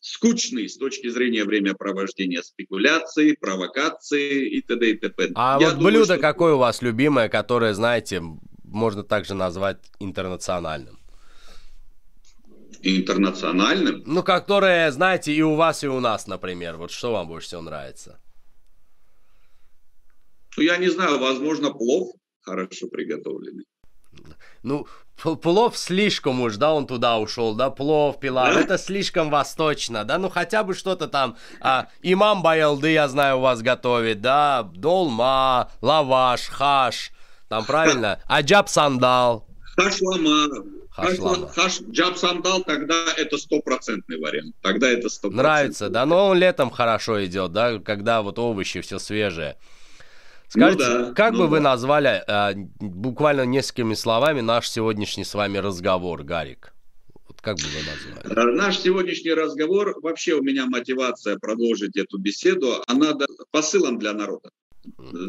скучные 0.00 0.68
с 0.68 0.76
точки 0.76 1.08
зрения 1.08 1.44
времяпровождения 1.44 2.42
спекуляции, 2.42 3.36
провокации 3.40 4.48
и 4.48 4.60
т.д. 4.60 4.90
и 4.90 4.98
т.п. 4.98 5.30
А 5.34 5.58
я 5.60 5.68
вот 5.68 5.78
думаю, 5.78 5.94
блюдо 5.94 6.14
что... 6.14 6.18
какое 6.18 6.54
у 6.54 6.58
вас 6.58 6.82
любимое, 6.82 7.28
которое, 7.28 7.72
знаете, 7.72 8.22
можно 8.64 9.04
также 9.04 9.34
назвать 9.34 9.78
интернациональным? 10.00 10.98
Интернациональным? 12.82 14.02
Ну, 14.06 14.22
которое, 14.22 14.90
знаете, 14.90 15.32
и 15.32 15.40
у 15.40 15.54
вас, 15.54 15.84
и 15.84 15.88
у 15.88 16.00
нас, 16.00 16.26
например. 16.26 16.76
Вот 16.76 16.90
что 16.90 17.12
вам 17.12 17.28
больше 17.28 17.46
всего 17.46 17.62
нравится? 17.62 18.20
Ну, 20.56 20.62
я 20.62 20.76
не 20.76 20.88
знаю, 20.88 21.18
возможно, 21.18 21.70
плов 21.70 22.12
хорошо 22.42 22.88
приготовленный. 22.88 23.64
Ну, 24.62 24.86
плов 25.16 25.76
слишком 25.76 26.40
уж, 26.40 26.56
да, 26.56 26.72
он 26.74 26.86
туда 26.86 27.18
ушел, 27.18 27.54
да, 27.54 27.70
плов, 27.70 28.20
пила, 28.20 28.52
да? 28.52 28.60
это 28.60 28.78
слишком 28.78 29.30
восточно, 29.30 30.04
да, 30.04 30.18
ну 30.18 30.28
хотя 30.28 30.62
бы 30.62 30.74
что-то 30.74 31.08
там, 31.08 31.36
а, 31.60 31.88
имам 32.02 32.42
Байлды, 32.42 32.92
я 32.92 33.08
знаю, 33.08 33.38
у 33.38 33.40
вас 33.40 33.62
готовит, 33.62 34.20
да, 34.20 34.62
долма, 34.74 35.70
лаваш, 35.80 36.48
хаш, 36.48 37.10
там 37.48 37.64
правильно, 37.64 38.20
аджаб 38.26 38.68
сандал. 38.68 39.46
Хашлама, 39.76 40.48
Хашлама. 40.90 41.48
Хаш, 41.48 41.80
джаб 41.90 42.16
сандал, 42.18 42.62
тогда 42.62 43.06
это 43.16 43.38
стопроцентный 43.38 44.18
вариант. 44.20 44.54
Тогда 44.60 44.90
это 44.90 45.08
стопроцентный. 45.08 45.42
Нравится, 45.42 45.88
да, 45.88 46.04
но 46.04 46.28
он 46.28 46.38
летом 46.38 46.70
хорошо 46.70 47.24
идет, 47.24 47.52
да, 47.52 47.78
когда 47.78 48.20
вот 48.20 48.38
овощи 48.38 48.82
все 48.82 48.98
свежие. 48.98 49.56
Скажите, 50.52 50.86
ну, 50.86 51.06
да, 51.06 51.12
как 51.14 51.32
ну, 51.32 51.38
бы 51.38 51.44
да. 51.44 51.50
вы 51.50 51.60
назвали 51.60 52.22
э, 52.26 52.54
буквально 52.78 53.46
несколькими 53.46 53.94
словами 53.94 54.42
наш 54.42 54.68
сегодняшний 54.68 55.24
с 55.24 55.32
вами 55.32 55.56
разговор, 55.56 56.24
Гарик? 56.24 56.74
Вот 57.26 57.40
как 57.40 57.56
бы 57.56 57.62
вы 57.62 58.18
назвали? 58.18 58.50
Э, 58.50 58.54
наш 58.54 58.78
сегодняшний 58.78 59.32
разговор, 59.32 59.98
вообще 60.02 60.34
у 60.34 60.42
меня 60.42 60.66
мотивация 60.66 61.38
продолжить 61.38 61.96
эту 61.96 62.18
беседу, 62.18 62.82
она 62.86 63.16
посылом 63.50 63.98
для 63.98 64.12
народа. 64.12 64.50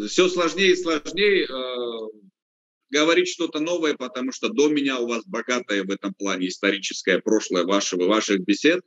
Все 0.09 0.27
сложнее 0.27 0.73
и 0.73 0.75
сложнее 0.75 1.45
э, 1.45 2.22
говорить 2.93 3.27
что-то 3.27 3.59
новое, 3.59 3.95
потому 3.95 4.31
что 4.31 4.49
до 4.49 4.69
меня 4.69 4.99
у 4.99 5.07
вас 5.07 5.25
богатое 5.25 5.83
в 5.83 5.89
этом 5.89 6.13
плане 6.13 6.47
историческое 6.47 7.19
прошлое 7.19 7.65
вашего, 7.65 8.07
ваших 8.07 8.41
бесед 8.41 8.81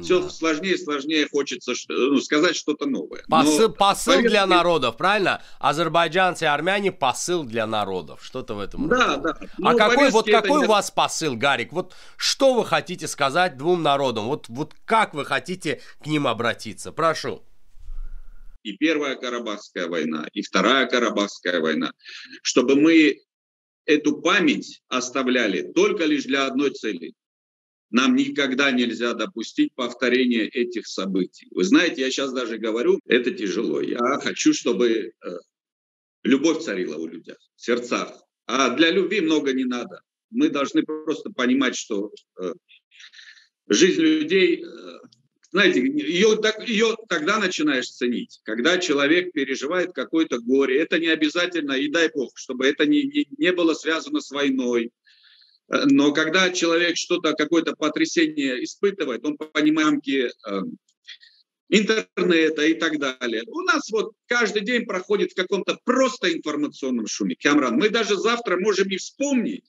все 0.00 0.28
сложнее 0.30 0.74
и 0.74 0.78
сложнее 0.78 1.28
хочется 1.30 1.72
ну, 1.88 2.18
сказать 2.20 2.56
что-то 2.56 2.86
новое. 2.86 3.22
Посыл, 3.28 3.68
Но, 3.68 3.74
посыл 3.74 4.14
поверьте, 4.14 4.30
для 4.30 4.46
народов, 4.46 4.96
правильно? 4.96 5.42
Азербайджанцы 5.58 6.44
и 6.44 6.48
армяне 6.48 6.92
посыл 6.92 7.44
для 7.44 7.66
народов. 7.66 8.24
Что-то 8.24 8.54
в 8.54 8.60
этом. 8.60 8.88
Да, 8.88 9.16
роде. 9.16 9.22
да. 9.22 9.38
А 9.62 9.72
Но, 9.72 9.76
какой, 9.76 10.10
вот 10.10 10.26
какой 10.26 10.60
не... 10.60 10.64
у 10.64 10.68
вас 10.68 10.90
посыл, 10.90 11.36
Гарик? 11.36 11.72
Вот 11.72 11.94
что 12.16 12.54
вы 12.54 12.64
хотите 12.64 13.06
сказать 13.06 13.56
двум 13.56 13.82
народам? 13.82 14.26
Вот, 14.26 14.48
вот 14.48 14.74
как 14.84 15.14
вы 15.14 15.24
хотите 15.24 15.80
к 16.02 16.06
ним 16.06 16.26
обратиться? 16.26 16.92
Прошу. 16.92 17.42
И 18.62 18.76
Первая 18.76 19.16
Карабахская 19.16 19.88
война, 19.88 20.26
и 20.32 20.42
Вторая 20.42 20.86
Карабахская 20.86 21.60
война. 21.60 21.92
Чтобы 22.42 22.76
мы 22.76 23.20
эту 23.86 24.20
память 24.20 24.82
оставляли 24.88 25.72
только 25.72 26.04
лишь 26.04 26.24
для 26.24 26.46
одной 26.46 26.70
цели 26.70 27.14
нам 27.92 28.16
никогда 28.16 28.70
нельзя 28.70 29.12
допустить 29.12 29.74
повторения 29.74 30.48
этих 30.48 30.86
событий. 30.86 31.46
Вы 31.50 31.62
знаете, 31.64 32.00
я 32.00 32.10
сейчас 32.10 32.32
даже 32.32 32.56
говорю, 32.56 32.98
это 33.06 33.30
тяжело. 33.30 33.82
Я 33.82 34.18
хочу, 34.18 34.54
чтобы 34.54 34.88
э, 34.90 35.30
любовь 36.24 36.64
царила 36.64 36.96
у 36.96 37.06
людей, 37.06 37.34
в 37.54 37.62
сердцах. 37.62 38.10
А 38.46 38.70
для 38.70 38.90
любви 38.90 39.20
много 39.20 39.52
не 39.52 39.64
надо. 39.64 40.00
Мы 40.30 40.48
должны 40.48 40.82
просто 40.84 41.30
понимать, 41.30 41.76
что 41.76 42.10
э, 42.40 42.54
жизнь 43.68 44.00
людей, 44.00 44.64
э, 44.64 44.98
знаете, 45.52 45.80
ее, 45.80 46.40
ее 46.66 46.96
тогда 47.08 47.38
начинаешь 47.38 47.90
ценить, 47.90 48.40
когда 48.42 48.78
человек 48.78 49.32
переживает 49.32 49.92
какое-то 49.92 50.38
горе. 50.38 50.80
Это 50.80 50.98
не 50.98 51.08
обязательно, 51.08 51.72
и 51.72 51.88
дай 51.88 52.10
бог, 52.10 52.32
чтобы 52.36 52.66
это 52.66 52.86
не, 52.86 53.02
не, 53.02 53.26
не 53.36 53.52
было 53.52 53.74
связано 53.74 54.20
с 54.20 54.30
войной, 54.30 54.90
но 55.68 56.12
когда 56.12 56.50
человек 56.50 56.96
что-то, 56.96 57.34
какое-то 57.34 57.74
потрясение 57.74 58.62
испытывает, 58.64 59.24
он 59.24 59.36
понимает 59.36 60.06
э, 60.06 60.30
интернета 61.68 62.66
и 62.66 62.74
так 62.74 62.98
далее. 62.98 63.42
У 63.46 63.60
нас 63.62 63.90
вот 63.90 64.12
каждый 64.26 64.62
день 64.62 64.84
проходит 64.84 65.32
в 65.32 65.34
каком-то 65.34 65.78
просто 65.84 66.32
информационном 66.32 67.06
шуме. 67.06 67.36
Камран, 67.36 67.76
мы 67.76 67.88
даже 67.88 68.16
завтра 68.16 68.58
можем 68.58 68.88
и 68.88 68.96
вспомнить, 68.96 69.64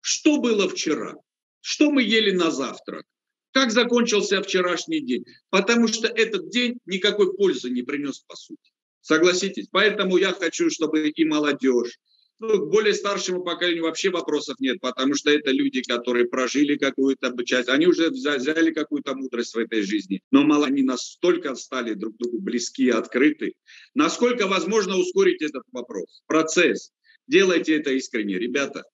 что 0.00 0.38
было 0.38 0.68
вчера, 0.68 1.14
что 1.60 1.90
мы 1.90 2.02
ели 2.02 2.32
на 2.32 2.50
завтрак, 2.50 3.06
как 3.52 3.70
закончился 3.70 4.42
вчерашний 4.42 5.00
день. 5.00 5.24
Потому 5.50 5.88
что 5.88 6.08
этот 6.08 6.50
день 6.50 6.78
никакой 6.86 7.34
пользы 7.34 7.70
не 7.70 7.82
принес 7.82 8.20
по 8.20 8.36
сути. 8.36 8.72
Согласитесь? 9.00 9.68
Поэтому 9.70 10.16
я 10.16 10.32
хочу, 10.32 10.70
чтобы 10.70 11.08
и 11.08 11.24
молодежь, 11.24 11.98
ну, 12.40 12.58
к 12.58 12.70
более 12.70 12.94
старшему 12.94 13.42
поколению 13.42 13.84
вообще 13.84 14.10
вопросов 14.10 14.56
нет, 14.60 14.78
потому 14.80 15.14
что 15.14 15.30
это 15.30 15.50
люди, 15.50 15.82
которые 15.82 16.26
прожили 16.26 16.76
какую-то 16.76 17.34
часть, 17.44 17.68
они 17.68 17.86
уже 17.86 18.10
взяли 18.10 18.70
какую-то 18.70 19.14
мудрость 19.14 19.54
в 19.54 19.58
этой 19.58 19.82
жизни, 19.82 20.20
но 20.30 20.44
мало 20.44 20.66
они 20.66 20.82
настолько 20.82 21.54
стали 21.56 21.94
друг 21.94 22.16
другу 22.16 22.38
близки 22.40 22.84
и 22.84 22.90
открыты. 22.90 23.54
Насколько 23.94 24.46
возможно 24.46 24.96
ускорить 24.96 25.42
этот 25.42 25.64
вопрос, 25.72 26.22
процесс? 26.26 26.92
Делайте 27.26 27.76
это 27.76 27.90
искренне, 27.90 28.38
ребята. 28.38 28.84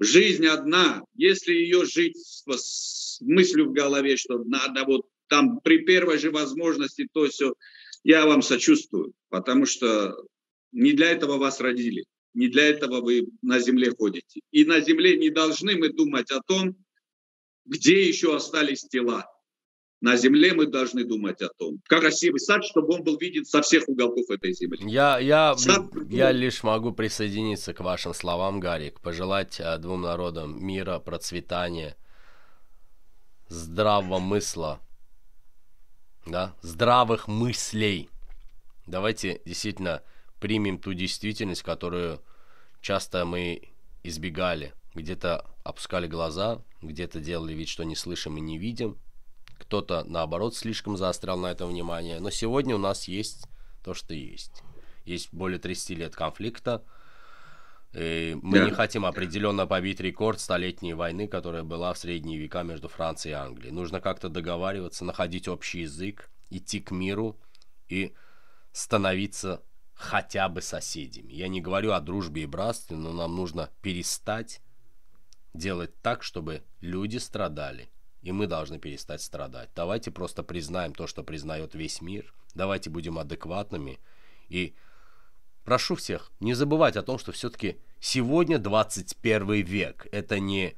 Жизнь 0.00 0.46
одна. 0.46 1.04
Если 1.14 1.52
ее 1.52 1.84
жить 1.84 2.16
с, 2.16 2.44
с 3.12 3.20
мыслью 3.20 3.68
в 3.68 3.72
голове, 3.72 4.16
что 4.16 4.38
надо 4.44 4.84
вот 4.84 5.06
там 5.28 5.60
при 5.60 5.78
первой 5.78 6.18
же 6.18 6.30
возможности 6.30 7.08
то 7.12 7.26
все, 7.28 7.54
я 8.04 8.26
вам 8.26 8.42
сочувствую, 8.42 9.12
потому 9.28 9.66
что 9.66 10.14
не 10.72 10.92
для 10.92 11.10
этого 11.10 11.38
вас 11.38 11.60
родили, 11.60 12.04
не 12.34 12.48
для 12.48 12.68
этого 12.68 13.00
вы 13.00 13.28
на 13.42 13.58
земле 13.58 13.92
ходите. 13.96 14.40
И 14.50 14.64
на 14.64 14.80
земле 14.80 15.16
не 15.16 15.30
должны 15.30 15.76
мы 15.76 15.90
думать 15.90 16.30
о 16.30 16.40
том, 16.40 16.76
где 17.64 18.06
еще 18.08 18.34
остались 18.34 18.84
тела. 18.84 19.26
На 20.00 20.16
земле 20.16 20.52
мы 20.52 20.66
должны 20.66 21.04
думать 21.04 21.40
о 21.42 21.48
том, 21.56 21.78
как 21.84 22.00
красивый 22.00 22.40
сад, 22.40 22.64
чтобы 22.64 22.94
он 22.94 23.04
был 23.04 23.16
виден 23.18 23.44
со 23.44 23.62
всех 23.62 23.88
уголков 23.88 24.28
этой 24.30 24.52
земли. 24.52 24.80
Я, 24.82 25.20
я, 25.20 25.56
сад... 25.56 25.84
я 26.10 26.32
лишь 26.32 26.64
могу 26.64 26.92
присоединиться 26.92 27.72
к 27.72 27.78
вашим 27.78 28.12
словам, 28.12 28.58
Гарик, 28.58 29.00
пожелать 29.00 29.60
э, 29.60 29.78
двум 29.78 30.02
народам 30.02 30.60
мира, 30.60 30.98
процветания, 30.98 31.96
здравого 33.52 34.18
мысла, 34.18 34.80
да, 36.26 36.54
здравых 36.62 37.28
мыслей. 37.28 38.08
Давайте 38.86 39.40
действительно 39.44 40.02
примем 40.40 40.78
ту 40.78 40.94
действительность, 40.94 41.62
которую 41.62 42.20
часто 42.80 43.24
мы 43.24 43.68
избегали. 44.02 44.72
Где-то 44.94 45.46
опускали 45.64 46.06
глаза, 46.06 46.62
где-то 46.80 47.20
делали 47.20 47.52
вид, 47.52 47.68
что 47.68 47.84
не 47.84 47.94
слышим 47.94 48.36
и 48.38 48.40
не 48.40 48.58
видим. 48.58 48.98
Кто-то, 49.58 50.04
наоборот, 50.04 50.56
слишком 50.56 50.96
заострял 50.96 51.38
на 51.38 51.48
это 51.48 51.66
внимание. 51.66 52.20
Но 52.20 52.30
сегодня 52.30 52.74
у 52.74 52.78
нас 52.78 53.06
есть 53.06 53.46
то, 53.84 53.94
что 53.94 54.14
есть. 54.14 54.62
Есть 55.04 55.32
более 55.32 55.58
30 55.58 55.90
лет 55.98 56.16
конфликта. 56.16 56.84
И 57.92 58.38
мы 58.42 58.58
да. 58.58 58.64
не 58.64 58.70
хотим 58.70 59.04
определенно 59.04 59.66
побить 59.66 60.00
рекорд 60.00 60.40
столетней 60.40 60.94
войны, 60.94 61.28
которая 61.28 61.62
была 61.62 61.92
в 61.92 61.98
средние 61.98 62.38
века 62.38 62.62
между 62.62 62.88
Францией 62.88 63.32
и 63.32 63.36
Англией. 63.36 63.72
Нужно 63.72 64.00
как-то 64.00 64.28
договариваться, 64.28 65.04
находить 65.04 65.46
общий 65.46 65.80
язык, 65.80 66.30
идти 66.48 66.80
к 66.80 66.90
миру 66.90 67.38
и 67.88 68.14
становиться 68.72 69.62
хотя 69.94 70.48
бы 70.48 70.62
соседями. 70.62 71.32
Я 71.32 71.48
не 71.48 71.60
говорю 71.60 71.92
о 71.92 72.00
дружбе 72.00 72.42
и 72.42 72.46
братстве, 72.46 72.96
но 72.96 73.12
нам 73.12 73.36
нужно 73.36 73.70
перестать 73.82 74.62
делать 75.54 76.00
так, 76.00 76.22
чтобы 76.22 76.62
люди 76.80 77.18
страдали. 77.18 77.90
И 78.22 78.32
мы 78.32 78.46
должны 78.46 78.78
перестать 78.78 79.20
страдать. 79.20 79.70
Давайте 79.74 80.10
просто 80.10 80.42
признаем 80.42 80.94
то, 80.94 81.06
что 81.06 81.22
признает 81.22 81.74
весь 81.74 82.00
мир. 82.00 82.32
Давайте 82.54 82.88
будем 82.88 83.18
адекватными. 83.18 84.00
И 84.48 84.74
прошу 85.64 85.96
всех 85.96 86.30
не 86.40 86.54
забывать 86.54 86.96
о 86.96 87.02
том, 87.02 87.18
что 87.18 87.32
все-таки 87.32 87.78
сегодня 88.00 88.58
21 88.58 89.64
век. 89.64 90.06
Это 90.12 90.38
не 90.38 90.74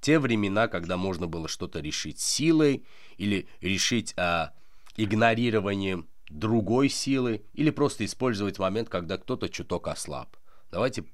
те 0.00 0.18
времена, 0.18 0.68
когда 0.68 0.96
можно 0.96 1.26
было 1.26 1.48
что-то 1.48 1.80
решить 1.80 2.20
силой 2.20 2.84
или 3.16 3.48
решить 3.60 4.14
а, 4.16 4.52
игнорированием 4.96 6.08
другой 6.28 6.88
силы 6.88 7.42
или 7.54 7.70
просто 7.70 8.04
использовать 8.04 8.58
момент, 8.58 8.88
когда 8.88 9.16
кто-то 9.18 9.48
чуток 9.48 9.88
ослаб. 9.88 10.36
Давайте 10.70 11.04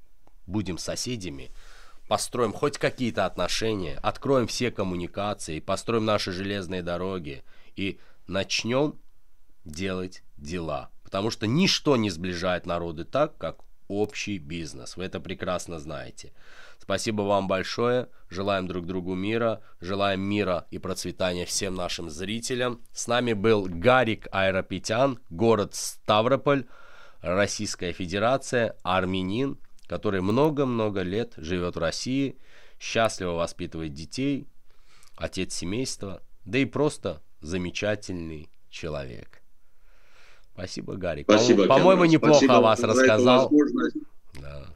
будем 0.46 0.78
соседями, 0.78 1.50
построим 2.08 2.52
хоть 2.52 2.78
какие-то 2.78 3.26
отношения, 3.26 3.98
откроем 4.02 4.46
все 4.46 4.70
коммуникации, 4.70 5.60
построим 5.60 6.04
наши 6.04 6.32
железные 6.32 6.82
дороги 6.82 7.44
и 7.76 7.98
начнем 8.26 8.98
делать 9.64 10.22
дела. 10.36 10.90
Потому 11.12 11.28
что 11.28 11.46
ничто 11.46 11.96
не 11.98 12.08
сближает 12.08 12.64
народы 12.64 13.04
так, 13.04 13.36
как 13.36 13.58
общий 13.86 14.38
бизнес. 14.38 14.96
Вы 14.96 15.04
это 15.04 15.20
прекрасно 15.20 15.78
знаете. 15.78 16.32
Спасибо 16.78 17.20
вам 17.20 17.48
большое. 17.48 18.08
Желаем 18.30 18.66
друг 18.66 18.86
другу 18.86 19.14
мира. 19.14 19.60
Желаем 19.78 20.22
мира 20.22 20.66
и 20.70 20.78
процветания 20.78 21.44
всем 21.44 21.74
нашим 21.74 22.08
зрителям. 22.08 22.80
С 22.94 23.08
нами 23.08 23.34
был 23.34 23.66
Гарик 23.68 24.26
Айропетян, 24.32 25.18
город 25.28 25.74
Ставрополь, 25.74 26.64
Российская 27.20 27.92
Федерация, 27.92 28.74
армянин, 28.82 29.58
который 29.88 30.22
много-много 30.22 31.02
лет 31.02 31.34
живет 31.36 31.76
в 31.76 31.78
России, 31.78 32.38
счастливо 32.80 33.32
воспитывает 33.32 33.92
детей, 33.92 34.46
отец 35.16 35.52
семейства, 35.52 36.22
да 36.46 36.56
и 36.56 36.64
просто 36.64 37.20
замечательный 37.42 38.48
человек. 38.70 39.41
Спасибо, 40.54 40.96
Гарик. 40.96 41.26
Спасибо, 41.28 41.66
По-моему, 41.66 42.04
неплохо 42.04 42.34
Спасибо 42.34 42.58
о 42.58 42.60
вас 42.60 42.80
рассказал. 42.80 43.50
Да. 44.40 44.66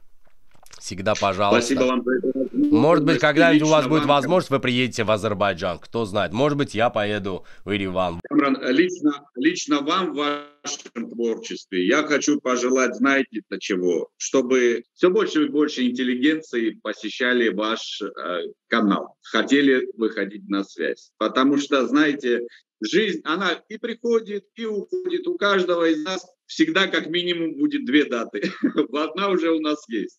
Всегда 0.86 1.14
пожалуйста. 1.20 1.66
Спасибо 1.66 1.88
вам 1.88 2.04
за 2.04 2.12
это. 2.18 2.48
Может 2.52 3.04
быть, 3.04 3.18
когда-нибудь 3.18 3.66
у 3.66 3.70
вас 3.70 3.88
будет 3.88 4.04
возможность, 4.04 4.50
вы 4.50 4.60
приедете 4.60 5.02
в 5.02 5.10
Азербайджан. 5.10 5.80
Кто 5.80 6.04
знает. 6.04 6.32
Может 6.32 6.56
быть, 6.56 6.76
я 6.76 6.90
поеду 6.90 7.44
в 7.64 7.72
Ереван. 7.72 8.20
Лично, 8.68 9.26
лично 9.34 9.80
вам 9.80 10.12
в 10.12 10.16
вашем 10.16 11.10
творчестве 11.10 11.86
я 11.88 12.04
хочу 12.04 12.40
пожелать, 12.40 12.94
знаете, 12.94 13.42
для 13.48 13.58
чего? 13.58 14.10
Чтобы 14.16 14.84
все 14.94 15.10
больше 15.10 15.46
и 15.46 15.48
больше 15.48 15.88
интеллигенции 15.88 16.78
посещали 16.82 17.48
ваш 17.48 18.00
э, 18.02 18.42
канал. 18.68 19.16
Хотели 19.22 19.88
выходить 19.96 20.48
на 20.48 20.62
связь. 20.62 21.10
Потому 21.18 21.58
что, 21.58 21.84
знаете, 21.88 22.42
жизнь, 22.80 23.20
она 23.24 23.52
и 23.68 23.78
приходит, 23.78 24.46
и 24.54 24.64
уходит. 24.64 25.26
У 25.26 25.36
каждого 25.36 25.88
из 25.88 26.02
нас 26.04 26.26
всегда 26.46 26.86
как 26.86 27.06
минимум 27.06 27.56
будет 27.56 27.84
две 27.84 28.04
даты. 28.04 28.50
Одна 28.92 29.30
уже 29.30 29.50
у 29.50 29.60
нас 29.60 29.84
есть 29.88 30.18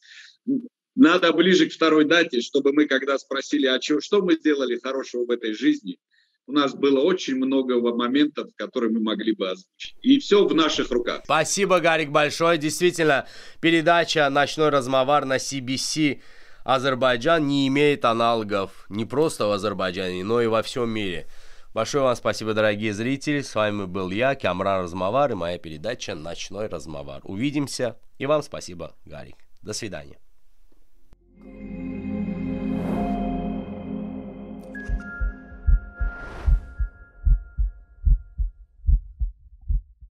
надо 0.97 1.31
ближе 1.31 1.69
к 1.69 1.73
второй 1.73 2.05
дате, 2.05 2.41
чтобы 2.41 2.73
мы, 2.73 2.87
когда 2.87 3.17
спросили, 3.19 3.67
а 3.67 3.79
что, 3.79 4.01
что 4.01 4.21
мы 4.21 4.33
сделали 4.33 4.79
хорошего 4.79 5.25
в 5.25 5.29
этой 5.29 5.53
жизни, 5.53 5.99
у 6.47 6.53
нас 6.53 6.73
было 6.73 7.01
очень 7.01 7.35
много 7.35 7.79
моментов, 7.93 8.49
которые 8.55 8.91
мы 8.91 9.01
могли 9.01 9.33
бы 9.33 9.49
озвучить. 9.49 9.95
И 10.01 10.19
все 10.19 10.47
в 10.47 10.55
наших 10.55 10.89
руках. 10.89 11.21
Спасибо, 11.25 11.79
Гарик, 11.79 12.09
большое. 12.09 12.57
Действительно, 12.57 13.27
передача 13.61 14.27
«Ночной 14.29 14.69
размовар» 14.69 15.25
на 15.25 15.37
CBC 15.37 16.19
Азербайджан 16.63 17.45
не 17.45 17.67
имеет 17.67 18.03
аналогов 18.03 18.85
не 18.89 19.05
просто 19.05 19.45
в 19.45 19.51
Азербайджане, 19.51 20.23
но 20.23 20.41
и 20.41 20.47
во 20.47 20.63
всем 20.63 20.89
мире. 20.89 21.27
Большое 21.73 22.03
вам 22.03 22.15
спасибо, 22.15 22.53
дорогие 22.53 22.93
зрители. 22.93 23.41
С 23.41 23.53
вами 23.53 23.85
был 23.85 24.09
я, 24.09 24.35
Камран 24.35 24.83
Размовар, 24.83 25.31
и 25.31 25.35
моя 25.35 25.57
передача 25.57 26.15
«Ночной 26.15 26.67
размовар». 26.67 27.21
Увидимся. 27.23 27.97
И 28.17 28.25
вам 28.25 28.41
спасибо, 28.41 28.95
Гарик. 29.05 29.35
До 29.61 29.73
свидания. 29.73 30.17